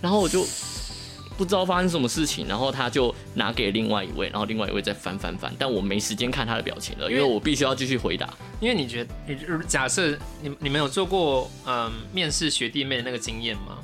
[0.00, 0.46] 然后我就
[1.36, 8.32] 不知道发生什么事情，然后他就拿给另外一位，然后另外一位再翻翻翻，但我没时间看他的表情了，因为我必须要继续回答。
[8.60, 13.78] 因为你觉得，你假设你你们有做过嗯面试学弟妹的那个经验吗？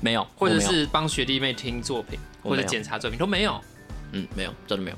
[0.00, 3.60] 没有，或者是帮学弟妹听作品或者检查作品都没有
[4.12, 4.96] 嗯，没有，真的没有，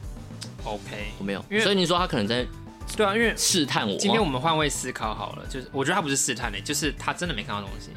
[0.64, 1.56] ？OK，我没有因。
[1.56, 2.46] 为所以你说他可能在
[2.96, 3.96] 对啊，因为试探我？
[3.96, 7.90] 今天我们换位思考好了，就是我觉得他不是试探的、就是他真的没看到东西。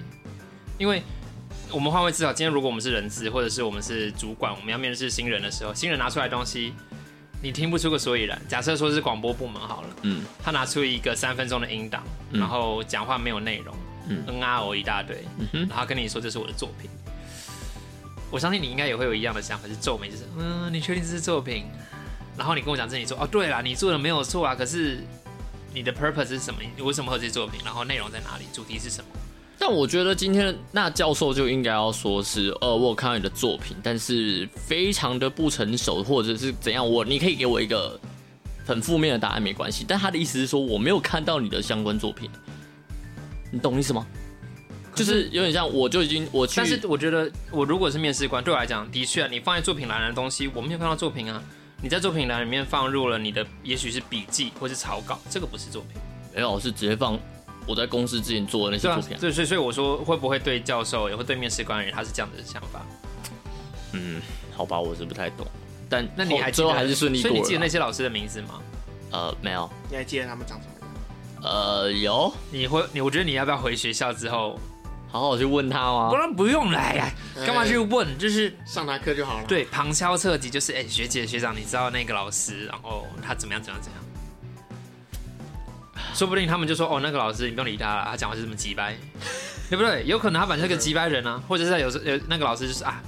[0.77, 1.01] 因为
[1.71, 6.73] 我们换位思考，今天如果我们是人资，或者是我们是主管，我们要面试新人的时候，新人拿出来的东西，
[7.41, 8.39] 你听不出个所以然。
[8.47, 13.75] 假设说是广播部门好了，嗯他拿出一个三分钟的音档，嗯然后讲话没有内容，
[14.09, 16.89] 嗯嗯啊哦一大堆，嗯哼，然后跟你说这是我的作品。
[18.29, 21.65] 我相信你应该也会有一样的想法，是皱眉，就是嗯，你确定这是作品？
[22.37, 24.99] 然后你跟我讲这，你说哦，对啦，你做的没有错啊，可是
[25.73, 26.59] 你的 purpose 是什么？
[26.75, 27.59] 你为什么会有这作品？
[27.63, 28.45] 然后内容在哪里？
[28.51, 29.07] 主题是什么？
[29.59, 37.97] 但我觉得今天那教授就应该要说是，呃，我有看到你的作品，但是非常的不成熟，或者是怎样，我你可以给我一个
[38.65, 42.29] 很负面的答案没关系，但他的意思是说我没有看到你的相关作品，
[43.51, 44.05] 你懂意思吗？
[44.95, 51.41] 就是有点像我就已经我去，但是我觉得，我如果是面试官，对我来讲，的确，你放在作品栏的东西，我没有看到作品啊。
[51.83, 56.01] 你在作品栏里面放入了你的，也许是笔记或是草稿，这个不是作品，
[56.33, 57.19] 没有是直接放
[57.67, 62.81] 我在公司之前做的那些作品、啊，对，所以所以我说，会不会对教授，也会对面试官的人，他是这样子的想法？
[63.91, 64.21] 嗯，
[64.55, 65.45] 好吧，我是不太懂，
[65.89, 67.59] 但那你还记得最后还是顺利所以你记得。
[67.59, 68.61] 那些老师的名字吗？
[69.11, 71.51] 呃，没有，你还记得他们长什么样？
[71.53, 74.57] 呃，有，你会，你我觉得你要不要回学校之后，
[75.13, 76.15] 好好去问他吗不？
[76.15, 77.11] 然不用来呀，
[77.45, 78.17] 干嘛去问？
[78.17, 84.05] 就是上他课就好了。，对旁敲侧击，就是哎、学姐学长，你知道那个老师，然后他怎么样怎么样怎么样？
[86.15, 88.97] 说不定他们就说哦，那个老师你不用理他了，他讲话是这么急掰，
[89.69, 90.03] 对不对？
[90.07, 92.99] 有可能他本身是个急掰人啊，或者是有时有那个老师就是啊，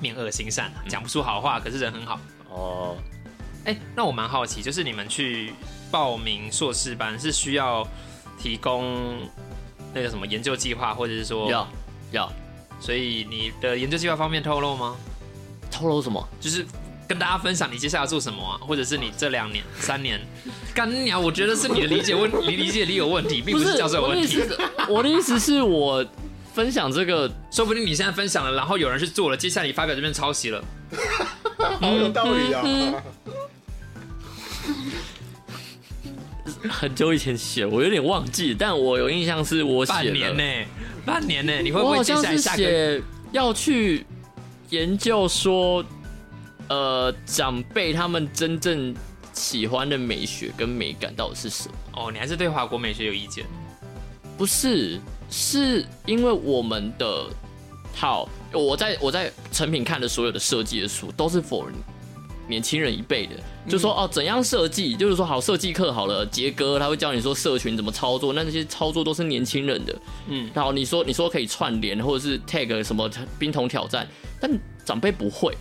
[0.00, 2.18] 面恶心善啊，讲不出好话，可是人很好。
[2.50, 2.96] 哦，
[3.64, 5.52] 哎、那我蛮好奇，就是你们去
[5.92, 7.86] 报名硕士班是需要
[8.36, 9.16] 提供
[9.94, 11.68] 那个什么研究计划，或者是说，要
[12.12, 12.32] 要
[12.80, 14.96] 所以你的研究计划方面透露吗？
[15.70, 16.26] 透露什么？
[16.40, 16.64] 就是
[17.08, 20.20] 跟大家分享你接下来要做什么啊，或者是你这两年、三年
[20.74, 24.38] 干鸟，我觉得是你的理解问， 你理解力有问题，并不是教授有问题。
[24.38, 24.58] 我的意思，
[24.88, 26.04] 我的意思是我
[26.52, 30.64] 分享这个， 说不定你现在分享了，然后有人去做了，接下来你发表这边抄袭了。
[31.80, 32.62] 好有道理啊！
[36.68, 40.66] 很久以前写，我有点忘记，但我有印象是我写半年了呢、，
[41.04, 42.56] 半年呢、你会不会接下来下个？
[42.56, 43.02] 写
[43.32, 44.06] 要去
[44.70, 45.84] 研究说，
[46.68, 48.94] 呃，长辈他们真正
[49.32, 51.74] 喜欢的美学跟美感到底是什么？
[51.92, 53.44] 哦，你还是对华国美学有意见？
[54.38, 55.00] 不是，
[55.30, 57.26] 是因为我们的
[57.94, 61.66] 好，我在我在成品看的所有的设计的书都是 for
[62.48, 63.34] 年轻人一辈的，
[63.68, 69.96] 就说哦怎样设计，就是说好设计课好了，杰哥他会教你说社群怎么操作，那那些操作都是年轻人的。
[70.28, 74.06] 嗯，然后，你说你说可以串联或者是 tag 什么冰桶挑战，
[74.40, 74.50] 但
[74.84, 75.52] 长辈不会。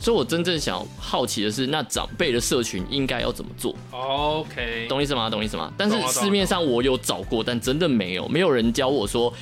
[0.00, 5.28] 所以我真正想好奇的是，那长辈的社群应该要怎么做？OK，懂意思吗？
[5.28, 5.72] 懂意思吗？
[5.76, 9.32] 但是市面上我有找过，但真的没有，没有人教我说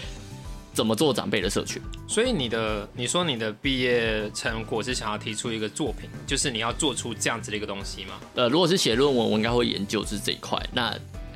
[0.76, 1.80] 怎么做长辈的社群。
[2.06, 8.20] 所以你的你说你的毕业成果是想要提出一个作品，就是你要做出这样子的一个东西吗？
[8.34, 10.62] 呃，如果是写论文，我应该会研究是这一块。
[10.74, 10.88] 那，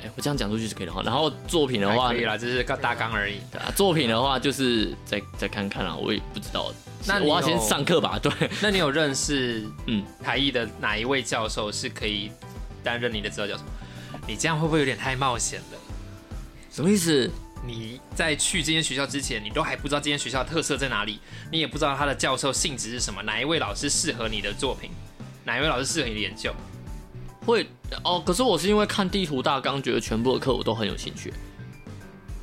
[0.02, 1.02] 哎、我这样讲出去是可以的哈。
[1.02, 3.36] 然后作品的话，还可以啦，这是个大纲而已。
[3.50, 6.70] 对啊，作品的话就是再再看看啦，我也不知道。
[7.06, 8.18] 那我要先上课吧？
[8.22, 8.30] 对，
[8.60, 12.30] 那你有认识嗯台艺的哪一位教授是可以
[12.84, 13.62] 担任你的指导教授？
[14.28, 15.78] 你这样会不会有点太冒险了？
[16.70, 17.30] 什么意思？
[17.66, 21.20] 你在去这间学校之前，你都还不知道这间学校的特色在哪里，
[21.52, 24.90] 你也不知道他的教授性质是什么，哪一位老师适合你的作品，
[25.44, 26.54] 哪一位老师适合你的研究？
[27.44, 27.66] 会
[28.04, 28.22] 哦？
[28.24, 31.32] 可是我是因为看地图大纲，觉得全部的课我都很有兴趣。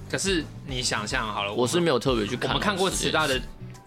[0.10, 2.50] 可是你想象好了，们我是没有特别去看。
[2.50, 3.42] 我们看过慈大的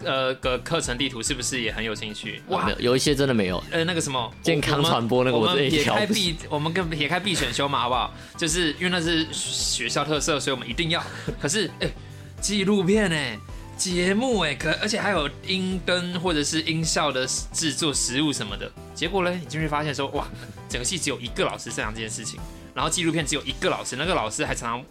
[0.04, 2.42] 呃个课程地图，是不是也很有兴趣？
[2.48, 3.62] 哇，没有有一些真的没有。
[3.70, 8.14] 呃，那个什么健康传播那个我这一条不是撇开必，我们跟撇开必选修嘛，好不好？
[8.36, 11.02] 就是因为那是学校特色，所以我们一定要。
[11.40, 11.88] 可是，哎、
[12.40, 13.38] 纪录片哎、
[13.76, 18.70] 节目哎、可而且还有音灯或者是音效的制作、实物什么的。
[18.94, 20.26] 结果呢，你进去发现说，哇，
[20.68, 22.38] 整个系只有一个老师擅长这件事情，
[22.74, 24.84] 然后纪录片只有一个老师，那个老师还常常，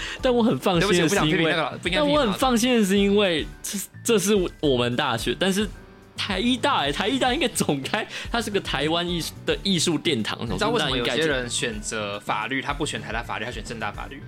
[0.22, 1.54] 但我很放心的是因为
[1.92, 2.32] 但我很。
[2.34, 5.68] 放心的是因为这这是我们大学，但是
[6.16, 14.22] 台医大哎、台医大应该总开，它是个台湾艺术的艺术殿堂，你你知道为什么有些人选择法律，他不选台大法律，他选正大法律，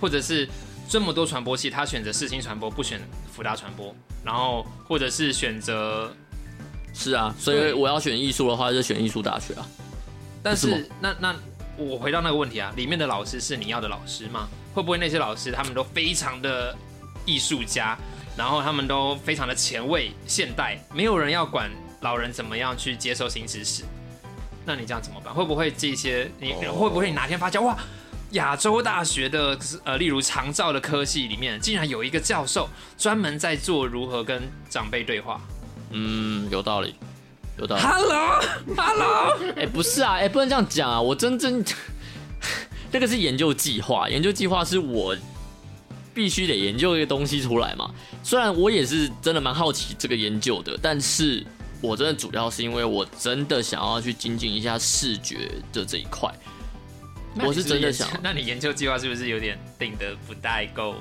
[0.00, 0.48] 或者是
[0.88, 3.00] 这么多传播系，他选择世新传播，不选
[3.30, 3.94] 福大传播，
[4.24, 6.14] 然后或者是选择，
[6.94, 9.66] 是啊，所以我要选艺术的话，就选艺术大学啊。
[10.42, 11.34] 但是那那
[11.76, 14.48] 我回到那个问题啊，里面的老师是你要的老师吗？
[14.74, 16.76] 会不会那些老师他们都非常的
[17.24, 17.96] 艺术家，
[18.36, 21.70] 然后他们都非常的前卫现代，没有人要管
[22.00, 23.84] 老人怎么样去接受新知识？
[24.64, 25.34] 那你这样怎么办？
[25.34, 27.76] 会不会这些你、哦会不会你哪天发现哇？
[28.30, 32.66] 亚洲大学的呃，例如长照的科系里面，竟然有一个教授
[32.96, 35.38] 专门在做如何跟长辈对话。
[35.90, 36.94] 嗯，有道理，
[37.58, 37.82] 有道理。
[37.82, 40.98] Hello，Hello，哎、不是啊，哎、不能这样讲啊！
[40.98, 41.62] 我真正
[42.92, 45.16] 那个是研究计划，研究计划是我
[46.14, 47.90] 必须得研究一个东西出来嘛。
[48.22, 51.44] 虽然我也是真的蛮好奇这个研究的，但是
[51.80, 56.30] 我真的主要是因为我真的想要去精进一下视觉的这一块。
[57.42, 60.94] 我是真的想那你研究计划是不是有点定的不太够？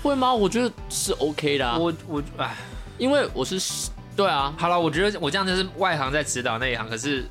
[0.00, 0.32] 会吗？
[0.32, 2.56] 我觉得是 OK 的、啊，我我哎，
[2.98, 7.24] 因为我是对啊，好了，我觉得我这样就是外行在指导内行，可是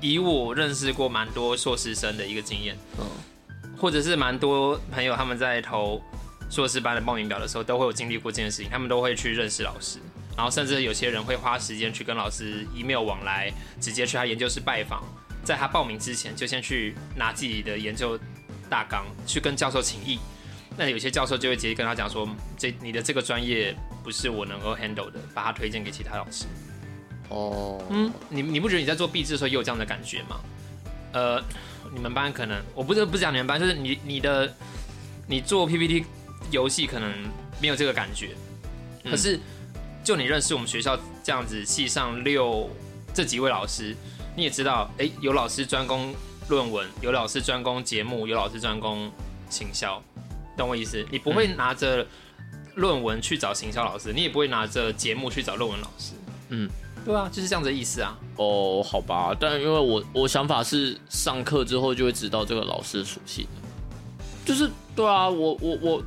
[0.00, 3.06] 以我认识过蛮多硕士生的一个经验，嗯，
[3.76, 6.00] 或者是蛮多朋友他们在投
[6.50, 9.98] 硕士班的报名表的时候，都会有经历过这件事情，他们都会去认识老师，
[10.36, 15.02] 然后甚至有些人会花时间去跟老师 email 往来，直接去他研究室拜访，
[15.44, 18.18] 在他报名之前就先去拿自己的研究
[18.70, 20.18] 大纲去跟教授请益。
[20.76, 23.74] 那有些教授就会直接跟他讲说，这你的这个专业
[24.04, 26.44] 不是我能够 handle 的，把他推荐给其他老师。
[27.28, 30.40] 哦，嗯，你你不觉得你在做壁纸的时候也有这样的感觉吗？
[31.12, 31.42] 呃，
[31.92, 34.52] 你们班可能我不是不是讲你们班，就是你你的
[35.26, 36.04] 你做 PPT
[36.50, 37.12] 游戏可能
[37.60, 38.30] 没有这个感觉，
[39.04, 39.38] 嗯可是
[40.04, 42.70] 就你认识我们学校这样子系上六
[43.12, 43.94] 这几位老师，
[44.36, 46.14] 你也知道，哎、有老师专攻
[46.48, 49.10] 论文，有老师专攻节目，有老师专攻
[49.50, 50.02] 行销，
[50.56, 51.04] 懂我意思？
[51.10, 52.06] 你不会拿着
[52.74, 56.12] 论文去找行销老师，你也不会拿着节目去找论文老师。
[56.50, 56.70] 嗯，
[57.08, 58.14] 对啊，就是这样子的意思啊。
[58.36, 63.46] 哦，好吧，但因为我我想法是上课之后就会知道这个老师的属性。
[64.44, 66.02] 就是对啊，我我我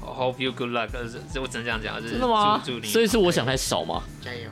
[0.00, 2.78] Hope you good luck，呃这这我只能这样讲，就是真的吗祝祝？
[2.80, 2.86] 你。
[2.86, 4.02] 所以是我想太少吗？
[4.24, 4.48] 加油！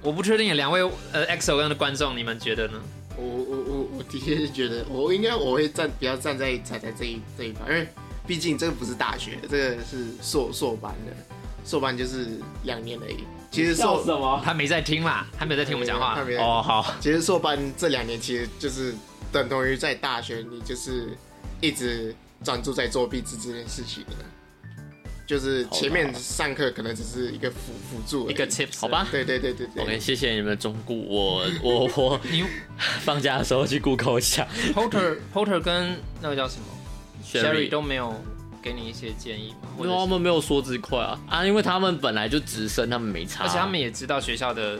[0.00, 0.80] 我不确定两位
[1.12, 2.80] 呃 XO 跟的观众，你们觉得呢？
[3.18, 7.86] 我我我我的确是觉得，我应该我会站比较站在彩彩这一这一方，因为
[8.26, 11.12] 毕竟这个不是大学，这个是硕硕班的，
[11.66, 13.24] 硕班就是两年而已。
[13.50, 14.40] 其实硕么？
[14.44, 16.18] 他没在听啦，他没有在听我们讲话。
[16.38, 18.94] 哦，好，其实硕班这两年其实就是
[19.32, 21.08] 等同于在大学，你就是
[21.60, 24.24] 一直专注在作弊这这件事情了。
[25.26, 29.06] 就是前面上课可能只是一个辅辅助，一个 tips，好吧。
[29.10, 29.82] 对对对对对。
[29.82, 32.42] OK，谢谢你们的忠顾，我我我 你
[33.00, 34.48] 放假的时候去 Google 一下。
[34.72, 36.64] Porter Porter 跟那个叫什么
[37.22, 38.14] ？Sherry 都没有
[38.68, 39.68] 给你一些建议吗？
[39.78, 41.18] 因为他们没有说这块啊。
[41.26, 43.44] 啊，因为他们本来就直升，他们没差。
[43.44, 44.78] 啊、而且他们也知道学校的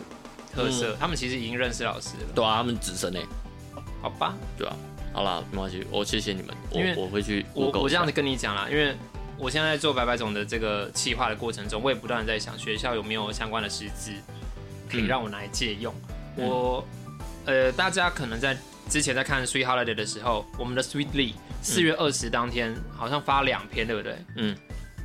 [0.53, 2.32] 特色，他们其实已经认识老师了。
[2.34, 3.24] 对啊，他们直升诶、
[4.03, 4.76] 好吧，对啊。
[5.14, 8.95] 好啦，没关系，我谢谢你们，我我会去我我这样子跟你讲啦，因为
[9.39, 14.12] 我现在在做白白总的这个企划的过程中，我也不断在想学校有没有相关的师资
[14.91, 15.95] 可以让我拿来借用。
[16.36, 16.47] 嗯。
[16.47, 16.84] 我
[17.47, 18.55] 呃，大家可能在
[18.91, 21.32] 之前在看 Sweet Holiday 的时候，我们的 Sweetly
[21.69, 24.16] 四月二十当天好像发两篇，对不对？
[24.37, 24.57] 嗯，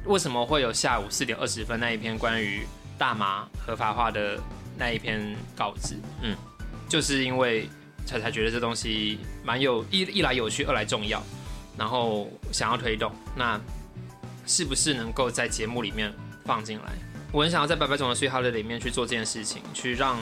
[0.05, 2.65] 为什么会有下午四点二十分那一篇关于
[2.97, 4.39] 大麻合法化的
[4.77, 5.97] 那一篇稿子？
[6.21, 6.33] 嗯，
[6.87, 7.67] 就是因为
[8.05, 11.21] 才才觉得这东西蛮有一一来有趣，二来重要，
[11.77, 13.59] 然后想要推动，那
[14.47, 16.13] 是不是能够在节目里面
[16.45, 16.93] 放进来？
[17.33, 20.17] 我很想要在白白总的睡哈的里面去做这件事情，去让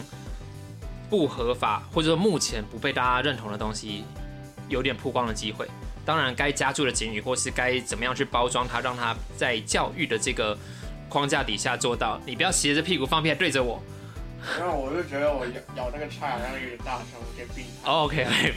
[1.07, 4.03] 不合法或者说目前不被大家认同的东西
[4.69, 5.67] 有点曝光的机会。
[6.05, 10.57] 当然，该加注的警语或是该怎么样去包装它，让它在教育的这个
[11.07, 12.19] 框架底下做到。
[12.25, 13.81] 你不要斜着屁股放屁还对着我。
[14.57, 17.63] 然后我就觉得我咬咬那个菜好像有点大声，我给闭。
[17.85, 18.51] 哦 OK OK，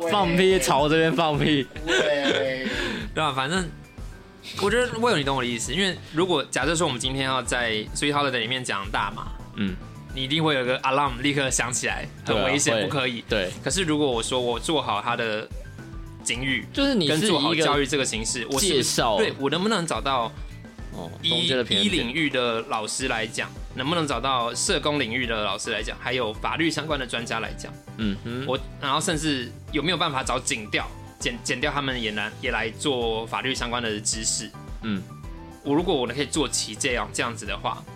[0.00, 1.66] 放放屁，朝这边放屁。
[1.84, 2.68] 对，
[3.12, 3.32] 对吧？
[3.34, 3.68] 反正
[4.62, 9.26] 我觉得我有你懂我的意思，因为如果假设说我们今天要在 Sweet Holiday 里面讲大麻，
[9.56, 9.74] 嗯，
[10.16, 13.22] 你一定会有个 alarm 立刻响起来，很危险，会不可以。
[13.28, 15.46] 对，可是如果我说我做好他的
[16.24, 20.32] 警语，就是你是跟做好一个教育这个形式，我介绍，对我能不能找到
[20.92, 30.88] 哦，医医领域的老师来讲，能不能找到社工领域的老师来讲，还有法律相关的专家来讲，嗯哼，我然后甚至有没有办法找警调
[31.18, 34.50] 减减掉他们也来也来做法律相关的知识。
[34.82, 35.02] 嗯，
[35.62, 37.84] 我如果我可以做齐这样这样子的话，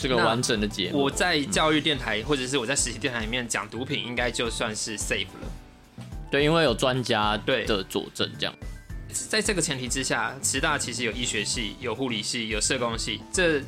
[0.00, 1.02] 是个完整的节目。
[1.02, 5.48] 我在教育电台或者是我在实习电台里面讲毒品，应该就算是 safe 了。
[6.30, 8.54] 对，因为有专家对的佐证，这样。
[9.28, 13.60] 在这个前提之下，慈大其实有医学系、有护理系、有社工系，这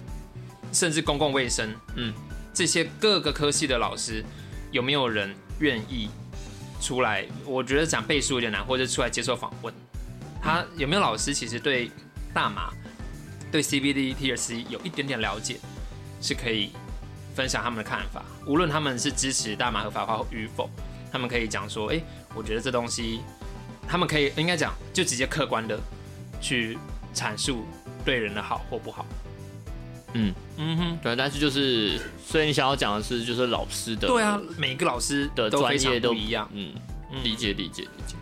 [0.72, 2.14] 甚至公共卫生，嗯，
[2.55, 4.24] 这些各个科系的老师，
[4.70, 6.09] 有没有人愿意
[6.80, 7.26] 出来？
[7.45, 9.74] 我觉得讲背书有点难，或者出来接受访问。
[10.41, 11.91] 他有没有老师其实对
[12.33, 12.72] 大麻、
[13.51, 15.57] 对 CBD、THC 有一点点了解，
[16.23, 16.70] 是可以
[17.35, 18.25] 分享他们的看法。
[18.47, 20.70] 无论他们是支持大麻合法化与否，
[21.12, 22.01] 他们可以讲说：“哎、
[22.35, 23.20] 我觉得这东西。”
[23.89, 25.79] 他们可以应该讲，就直接客观的
[26.41, 26.79] 去
[27.12, 27.66] 阐述
[28.05, 29.05] 对人的好或不好。
[30.14, 36.49] 嗯嗯哼，对，但是就是，所以你想要讲的是，就是老师的对啊，每个老师的专业都不一样。
[36.53, 36.73] 嗯，
[37.11, 38.14] 嗯理解理解理解。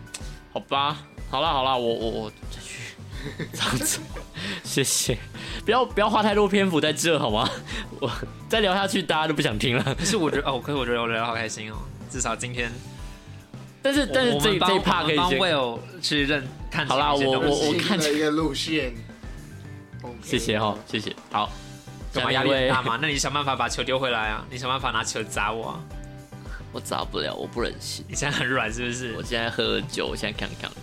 [0.51, 0.97] 好吧，
[1.29, 2.90] 好啦好啦，我我我再去
[3.53, 3.99] 这样子，
[4.63, 5.17] 谢谢，
[5.65, 7.49] 不要不要花太多篇幅在这好吗？
[7.99, 8.09] 我
[8.49, 9.95] 再聊下去大家都不想听了。
[9.95, 11.75] 可是我觉得哦，可是我觉得我聊得好开心哦，
[12.09, 12.71] 至少今天。
[13.81, 18.93] 但是但是这这一 part 可以帮先 Will 去认看好啦我我我看了一个路线。
[20.23, 21.15] 谢谢哈，谢谢。
[21.31, 21.51] 好，
[22.13, 22.97] 干嘛压力很大嘛？
[23.01, 24.45] 那你想办法把球丢回来啊！
[24.49, 25.79] 你想办法拿球砸我啊！
[26.71, 28.05] 我砸不了，我不忍心。
[28.07, 29.23] 你现在很软是不是我？
[29.23, 30.77] 现在喝酒，我现在康康的，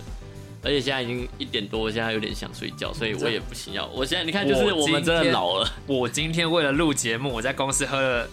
[0.63, 3.87] 而且现在已经一点多，我现在有点想睡觉，所以我也不行要。
[3.87, 5.73] 我现在你看，就是我们真的老了。
[5.87, 8.29] 我今天为了录节目，我在公司喝了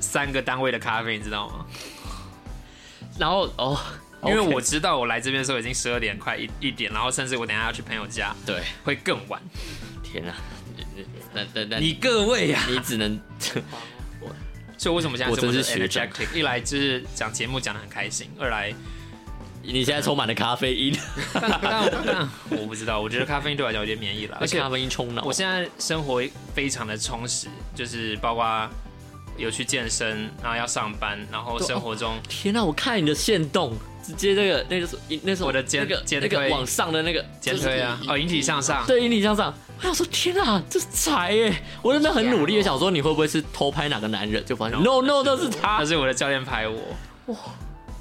[0.00, 1.66] 三个单位的咖啡，你知道吗？
[3.18, 3.78] 然后哦，
[4.24, 9.40] 因为我知道我来这边的时候已经十二点快一一点，然后甚至我等下要去朋友家，对，会更晚。
[10.02, 10.34] 天啊，
[11.34, 13.20] 但但但你各位呀、你只能
[14.78, 16.34] 所以为什么现在我这么的真是学长 energetic？
[16.36, 18.74] 一来就是讲节目讲的很开心，二来
[19.66, 20.96] 你现在充满了咖啡因，
[21.32, 25.22] 但但但我不知道，我觉得咖啡因对我来讲有点免疫了，而且咖啡因冲脑。
[25.24, 26.22] 我现在生活
[26.54, 28.68] 非常的充实，就是包括
[29.36, 39.52] 有去健身，然后要上班，然后生活中天啊，我看你的线动，直接那个那个是那时候我的肩那个肩那个往上的那个肩推啊，哦，引体向上，对，引体向上。
[39.78, 41.52] 我想说，天啊，这是才耶！
[41.82, 44.44] 我真的很努力的想说，你会不会是偷拍哪个男人？
[44.46, 45.84] 就发现 no no，那是他他。
[45.84, 46.78] 是我的教练拍我，
[47.26, 47.36] 哇，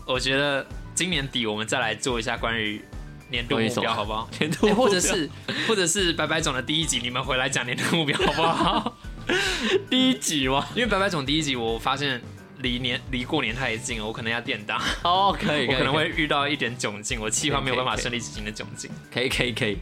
[0.05, 0.63] 我觉得
[0.95, 2.81] 今年底我们再来做一下关于
[3.29, 4.29] 年度目标，好不好？
[4.39, 5.29] 年度哎或者是
[5.67, 8.97] 或者是白白总的第一集，你们回来讲年度目标好不好？
[9.89, 10.67] 第一集吗？
[10.75, 12.21] 因为白白总第一集，我发现
[12.59, 18.91] 离年离过年太近了，我可能要垫档，哦，可以， 我可能会遇到一点窘境，我计划没有办法顺利执行的窘境。
[19.11, 19.77] 可以可以可以，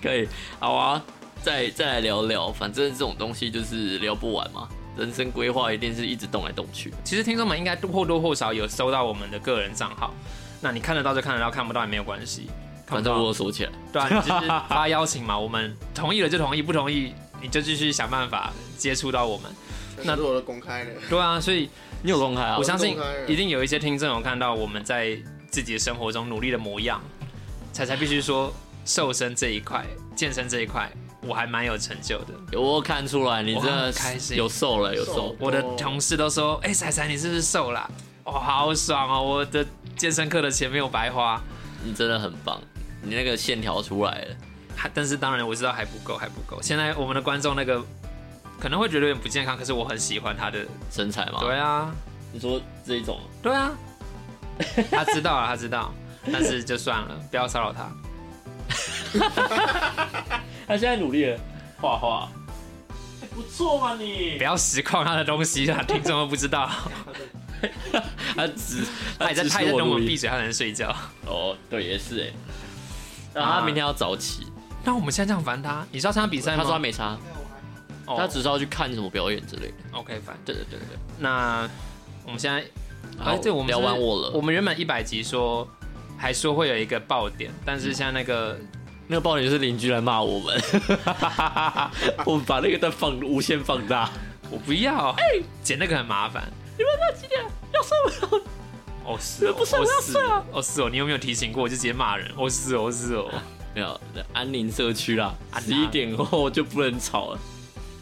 [0.00, 0.28] 可以，
[0.58, 1.04] 好啊，
[1.42, 4.68] 再再来聊聊，反正这种东西就是聊不完嘛。
[4.96, 10.12] 人生规划一定是一直动来动去，其实听众们应该或多或少有收到我们的个人账号，
[10.60, 12.50] 那你看得到就看得到，看不到也没有关系。
[12.86, 13.70] 看反正我有锁起来。
[13.92, 19.50] 对啊，你就是发邀请嘛，我们同意了就同意，不同意你就继续想办法接触到我们。
[20.04, 21.70] 那如果都公开的，对啊，所以
[22.02, 22.64] 你有公开啊我？
[22.64, 25.16] 相信一定有一些听众有看到我们在
[25.50, 27.00] 自己的生活中努力的模样，
[27.72, 28.52] 才才必须说
[28.84, 29.86] 瘦身这一块、
[30.16, 30.90] 健身这一块，
[31.22, 32.58] 我还蛮有成就的。
[32.58, 35.36] 我看出来，你真的开心有瘦了，有瘦瘦。
[35.38, 37.90] 我的同事都说：“哎、彩彩，你是不是瘦了？
[38.24, 39.22] 哇、好爽哦！
[39.22, 39.64] 我的
[39.96, 41.40] 健身课的钱没有白花。
[41.84, 42.60] 你真的很棒，
[43.02, 44.36] 你那个线条出来了。
[44.76, 46.60] 还”但是当然我知道还不够，还不够。
[46.60, 47.82] 现在我们的观众那个
[48.58, 50.64] 可能会觉得有点不健康，可是我很喜欢他的。
[50.90, 51.40] 身材嘛？
[51.40, 51.90] 对啊，
[52.32, 53.72] 你说这一种，对啊，
[54.90, 55.92] 他知道了，他知道，
[56.32, 57.90] 但是就算了，不要骚扰他。
[60.72, 61.38] 他现在努力了，
[61.82, 62.30] 画画，
[63.34, 64.42] 不错嘛你不。
[64.42, 66.70] 要实况他的东西啊，听众都不知道。
[68.34, 68.82] 他只
[69.18, 70.96] 他也在，只他也在是我录音等我们闭嘴，他才能睡觉。
[71.26, 72.32] 哦，对，也是哎。
[73.34, 74.46] 然后他明天要早起，
[74.82, 76.56] 那我们现在这样烦他，你知道参加比赛吗？
[76.56, 77.18] 他说他没差，
[78.06, 79.74] 哦他只是要去看什么表演之类的。
[79.92, 80.34] OK 烦。
[80.46, 80.98] 对对对对。
[81.18, 81.68] 那
[82.24, 82.64] 我们现在，
[83.18, 84.30] 好哎，对，我们聊是完我了。
[84.30, 85.68] 我们原本一百集说
[86.16, 88.58] 还说会有一个爆点，但是现在那个
[89.08, 90.60] 那个爆点就是邻居来骂我们，
[92.24, 94.10] 我们把那个灯放无限放大。
[94.50, 95.22] 我不要，哎
[95.62, 96.42] 剪那个很麻烦。
[96.76, 97.42] 你们那几点
[97.72, 98.42] 要睡不了？
[99.04, 100.44] 哦是哦，不是我哦要睡啊！
[100.52, 101.62] 哦是哦，你有没有提醒过？
[101.62, 102.30] 我就直接骂人。
[102.36, 103.30] 哦是哦是哦。
[103.74, 104.00] 没有，
[104.34, 107.38] 安宁社区啦，十一点后就不能吵了。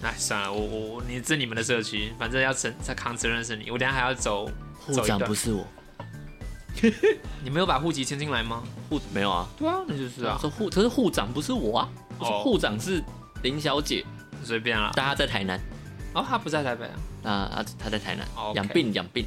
[0.02, 4.46] 哎，算了，我我我你这你们的社区，反正要承他扛责任是你，我等一下还要走
[4.80, 5.18] 户走一段。
[5.20, 5.64] 长不是我，
[7.42, 8.62] 你没有把户籍迁进来吗？
[8.88, 9.46] 户没有啊？
[9.58, 13.02] 对啊，那就是啊，说户，可是户长不是我啊，我说哦户长是
[13.42, 14.04] 林小姐，
[14.44, 14.90] 随便啦。
[14.94, 15.60] 但她在台南，
[16.14, 16.92] 哦，他不在台北啊。
[17.22, 19.24] 啊啊，她在台南哦 OK 养病养病。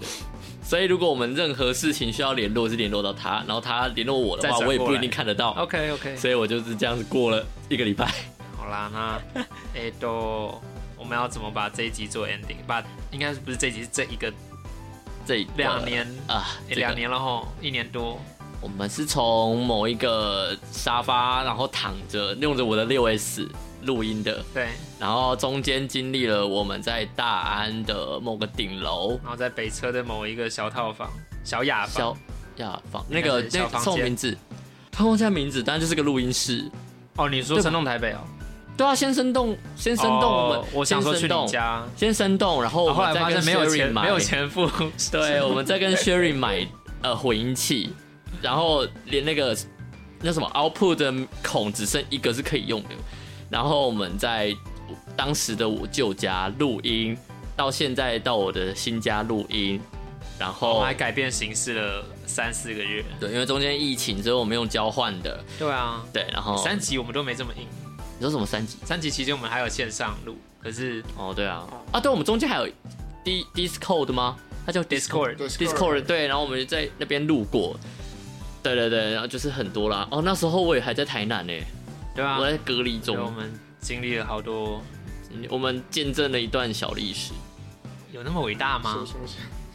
[0.00, 0.08] 对
[0.62, 5.52] 所以如果我们任何事情需要联络，是联络到她，然后她联络我的话，我也不一定看得到。
[5.52, 8.06] OK OK，所以我就是这样子过了一个礼拜。
[8.56, 9.40] 好啦，那
[9.74, 10.60] 哎都
[10.98, 12.56] 我们要怎么把这一集做 ending？
[12.66, 14.30] 把应该是不是这一集是这一个
[15.28, 18.18] 这两年啊，这个诶两年了吼，一年多。
[18.62, 23.46] 我们是从某一个沙发，然后躺着用着我的六 S
[23.82, 24.68] 录音的，对，
[24.98, 31.10] 然后中间经历了我们在大安的某个顶楼然后在北车的某一个小套房、
[31.44, 32.16] 小雅房小。
[32.56, 34.34] 雅房，那个那个房间名字，
[34.90, 36.64] 他忘记他名字，但就是个录音室。
[37.16, 38.20] 哦，你说对吧生动台北哦？
[38.78, 44.70] 对啊，先生动，先生动，我们哦我想说去先生动，你家，先生动，然后后来们再跟发现没有 Sherry 钱，买没有钱付。
[45.10, 46.64] 对，我们再跟 Sherry 买
[47.02, 47.90] 呃混音器，
[48.40, 49.56] 然后连那个
[50.20, 51.12] 那什么 output 的
[51.42, 52.90] 孔只剩一个是可以用的，
[53.50, 54.54] 然后我们在
[55.16, 57.18] 当时的我舅家录音，
[57.56, 59.80] 到现在到我的新家录音，
[60.38, 63.04] 然我后们还改变形式了三四个月。
[63.18, 67.66] 对，因为中间疫情，所以我们用交换的，对啊，对，然后三级我们都没这么硬。
[68.18, 68.76] 你说什么三级？
[68.84, 72.68] 三级期间我们还有线上录，可是哦，对啊，啊，对，我们中间还有
[73.24, 74.36] D Discord 吗？
[74.66, 77.78] 它叫 Discord Discord 对，然后我们就在那边路过，
[78.62, 80.06] 对对对，然后就是很多啦。
[80.10, 81.52] 哦，那时候我也还在台南呢，
[82.14, 83.50] 对啊我，在隔离中，我们
[83.80, 84.82] 经历了好多，
[85.48, 87.32] 我们见证了一段小历史。
[88.12, 89.06] 有那么伟大吗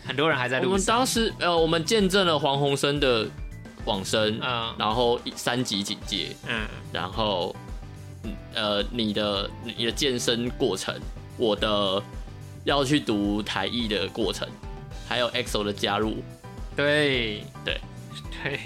[0.06, 0.98] 很多人还在我们路上。
[0.98, 3.26] 当时呃，我们见证了黄鸿升的
[3.86, 7.63] 往生，嗯然后三级警戒，嗯，然后嗯
[8.54, 10.94] 呃，你的你的健身过程，
[11.38, 12.02] 我的
[12.64, 14.48] 要去读台艺的过程，
[15.08, 16.16] 还有 EXO 的加入。
[16.76, 17.80] 对对
[18.44, 18.60] 对，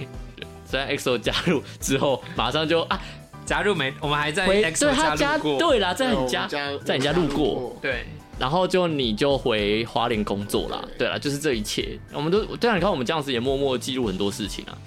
[0.66, 3.02] 虽然 EXO 加入之后，马上就啊
[3.46, 3.94] 加入没？
[4.00, 5.60] 我们还在回 xo 他家加入过。
[5.60, 8.06] 对啦，在你家家在你家路过，对，
[8.38, 10.84] 然后就你就回花莲工作啦。
[10.98, 14.78] 对啦，就是这一切，我们都对啊，你看我们这样子也默默记录很多事情啊。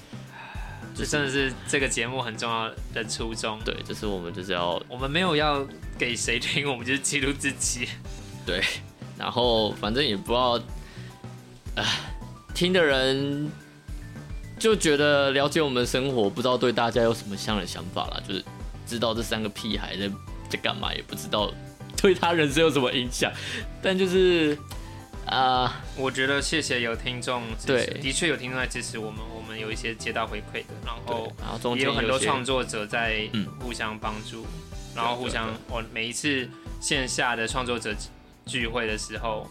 [1.00, 3.58] 这真的是这个节目很重要的初衷。
[3.64, 5.66] 对，就是我们就是要我们没有要
[5.98, 7.88] 给谁听，我们就是记录自己。
[8.44, 8.62] 对，
[9.16, 10.60] 然后反正也不知道，
[11.74, 11.84] 啊，
[12.54, 13.50] 听的人
[14.58, 18.44] 就觉得了解我们的生活，不知道对大家有什么样的想法啦，就是
[18.86, 20.10] 知道这三个屁孩在
[20.50, 21.50] 在干嘛，也不知道
[21.96, 23.32] 对他人生有什么影响，
[23.82, 24.54] 但就是
[25.26, 28.00] 啊、我觉得谢谢有听众支持，对。
[28.00, 33.46] 的确有听众在支持我们，我们有一些接到回馈的，然后，然后中间也有很多创作者在嗯。
[33.60, 34.44] 互相帮助，
[34.96, 36.48] 然后互相，我每一次
[36.80, 37.94] 线下的创作者
[38.46, 39.48] 聚会的时候，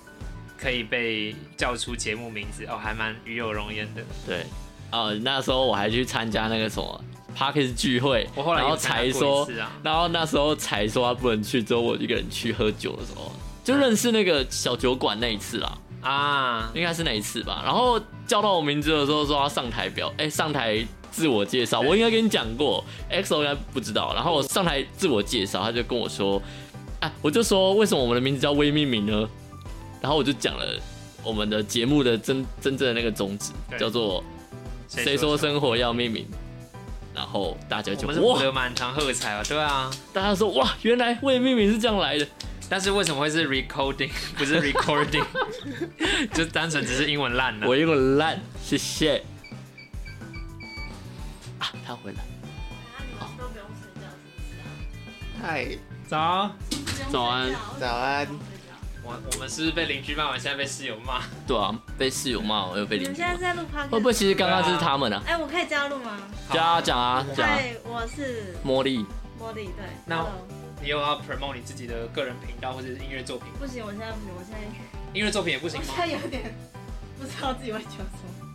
[0.58, 4.02] 可以被叫出节目名字，哦，还蛮与有荣焉的。
[4.28, 4.46] 对，
[4.92, 7.04] 哦，那时候我还去参加那个什么
[7.38, 13.32] Parkes 聚会，我后来才说啊，然后那时候才说他不能去，之后我一个人去喝酒的时候，
[13.64, 17.62] 就认识那个小酒馆那一次啦，啊，应该是那一次吧。
[17.64, 24.14] 然后叫到我名字的时候说要上台表，哎、上台自我介绍，我应该跟你讲过，XO 应该不知道。
[24.14, 26.42] 然后我上台自我介绍，他就跟我说，
[27.00, 29.30] 啊，我就说为什么我们的名字叫微命名呢？
[30.02, 30.66] 然后我就讲了
[31.24, 34.24] 我们的节目的真真正的那个宗旨，叫做
[34.88, 36.26] 谁说生活要命名。
[37.14, 39.92] 然后大家就哇，得满堂喝彩啊，对啊。
[40.14, 42.26] 大家说哇，原来未命名是这样来的。
[42.70, 45.26] 但是为什么会是 recording 不是 recording？
[46.34, 47.68] 就单纯只是英文烂了。
[47.68, 49.24] 我英文烂，谢谢。
[51.58, 52.20] 啊，他回来？
[55.42, 55.66] 嗨，
[56.08, 56.52] 早，
[57.12, 57.50] 早安
[57.80, 58.28] 早安。
[59.02, 61.22] 我我们是不是被邻居骂完，现在被室友骂？
[61.48, 63.56] 对啊，被室友骂，我又被邻居骂你们现在。
[63.56, 65.24] 在录 p o d 会不会其实刚刚就是他们啊？
[65.26, 66.18] 哎，我可以加入吗？
[66.54, 69.00] 加啊讲啊讲啊，对，我是茉莉，
[69.40, 69.86] 茉莉，对。
[70.06, 70.32] 那 Hello
[70.82, 73.48] 你有要 promote 你自己的个人频道或者是音乐作品？
[73.60, 74.60] 不行，我现在不行，我现在
[75.18, 76.08] 音乐作品也不行我吗现？
[76.08, 76.56] 在有点
[77.20, 78.50] 不知道自己会讲什么。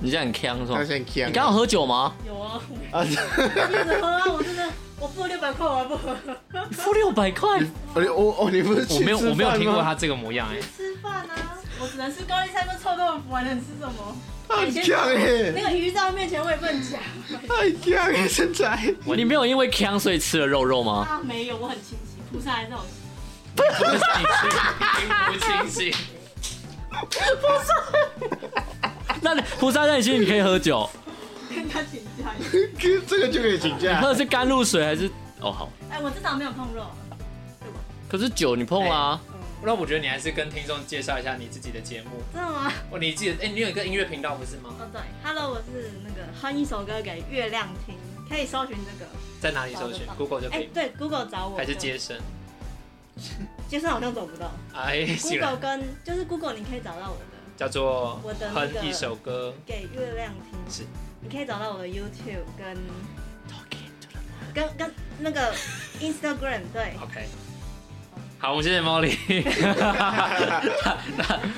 [0.00, 0.84] 你现在很呛是吗他？
[0.84, 2.14] 现在你刚刚喝酒吗？
[2.26, 2.60] 有啊，
[2.92, 4.68] 啊，我一直喝啊，我真的，
[5.00, 6.16] 我付六百块，我还不喝。
[6.70, 7.62] 付六百块，哦
[8.00, 14.16] 你我哦你不是去我没有吃我没有听过他这个模样哎、吃饭啊，我只能吃高丽菜跟臭豆腐，还能吃什么？
[14.54, 17.00] 很强哎，那个鱼在我面前我也不能讲
[17.48, 21.06] 太强哎，现在你没有因为强所以吃了肉肉吗？
[21.10, 22.84] 啊，没有，我很清醒，菩萨还在我。
[23.56, 23.68] 不是
[24.18, 24.24] 你
[25.32, 25.94] 不清醒，
[29.22, 30.88] 那你菩萨在你心里你可以喝酒，
[31.48, 32.30] 跟他请假。
[33.08, 34.08] 这个就可以请你假喝。
[34.08, 35.10] 的是甘露水还是？
[35.40, 36.86] 哦好，哎，我至少没有碰肉，
[37.60, 37.78] 对吧？
[38.08, 39.35] 可是酒你碰啊啦、嗯，
[39.66, 42.22] 那我觉得你还是跟听众介绍一下你自己的节目。
[42.32, 42.72] 真的吗？
[42.88, 44.72] 哦，你记得哎、你有一个音乐频道不是吗？
[44.78, 47.96] 哦对，Hello，我是那个哼一首歌给月亮听，
[48.28, 49.10] 可以搜寻这个。
[49.40, 50.62] 在哪里搜寻？Google 就可以，。
[50.62, 51.56] 哎对，Google 找我。
[51.56, 52.16] 还是接生？
[53.68, 54.52] 接生好像找不到。
[54.72, 57.24] 哎，Google 跟就是 Google，你可以找到我的
[57.56, 59.52] 叫做我的哼一首歌。
[59.66, 60.58] 给月亮听。
[60.72, 60.84] 是。
[61.20, 62.76] 你可以找到我的 YouTube 跟
[64.54, 65.52] 跟跟那个
[66.00, 66.94] Instagram，对。
[67.02, 67.26] OK，
[68.38, 69.16] 好，我们谢谢 Molly。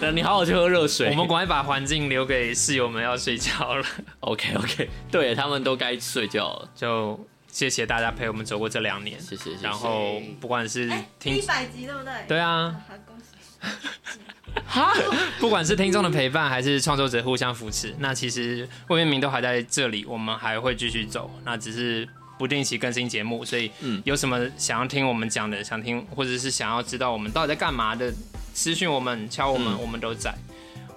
[0.01, 1.11] 那你好好去喝热水。
[1.11, 3.85] 我们赶快把环境留给室友们要睡觉了
[4.21, 6.71] ，OK OK，对他们都该睡觉了。
[6.75, 7.19] 就
[7.51, 9.21] 谢谢大家陪我们走过这两年。
[9.21, 9.51] 谢谢。
[9.61, 12.13] 然后不管是哎，听一百集对不对？
[12.29, 13.25] 对啊，好，恭喜。
[14.67, 14.93] 哈，
[15.41, 22.09] 不管是听众的陪伴，还是创作者互相扶持，那其实魏明明都还在这里，我们还会继续走，那只是
[22.39, 28.13] 不定期更新节目，所以嗯有什么想要听我们讲的，想听或者是想要知道我们到底在干嘛的，
[28.55, 30.35] 私讯我们、敲我们，嗯我们都在。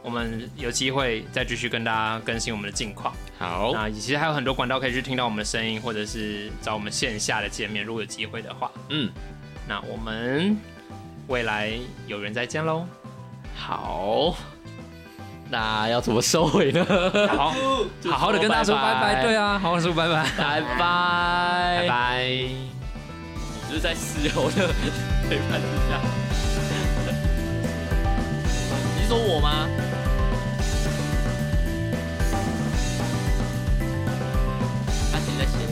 [0.04, 3.14] 我们有机会再继续跟大家更新我们的近况。
[3.38, 8.72] 好，那其实还有很多管道可以去听到我们的声音，或者是找我们线下的见面，如果有机会的话。
[8.90, 9.12] 嗯，
[9.68, 10.58] 那我们
[11.28, 11.72] 未来
[12.08, 12.84] 有缘再见喽。
[13.56, 14.36] 好。
[15.52, 16.86] 那要怎么收尾呢？
[17.36, 17.54] 好，
[18.10, 19.22] 好好的跟大家说拜拜。
[19.22, 22.24] 对啊，好好说拜拜，拜拜，拜拜。
[23.68, 24.70] 就是在室友的
[25.30, 26.00] 陪伴之下。
[28.98, 29.68] 你说我吗？
[35.12, 35.72] 他现在你。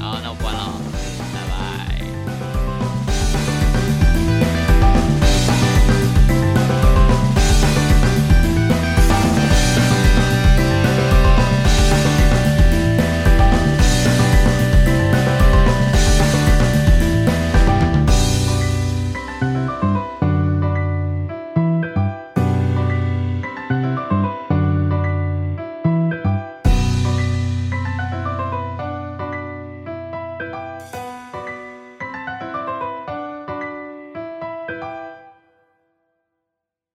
[0.00, 0.83] 好，那我关了。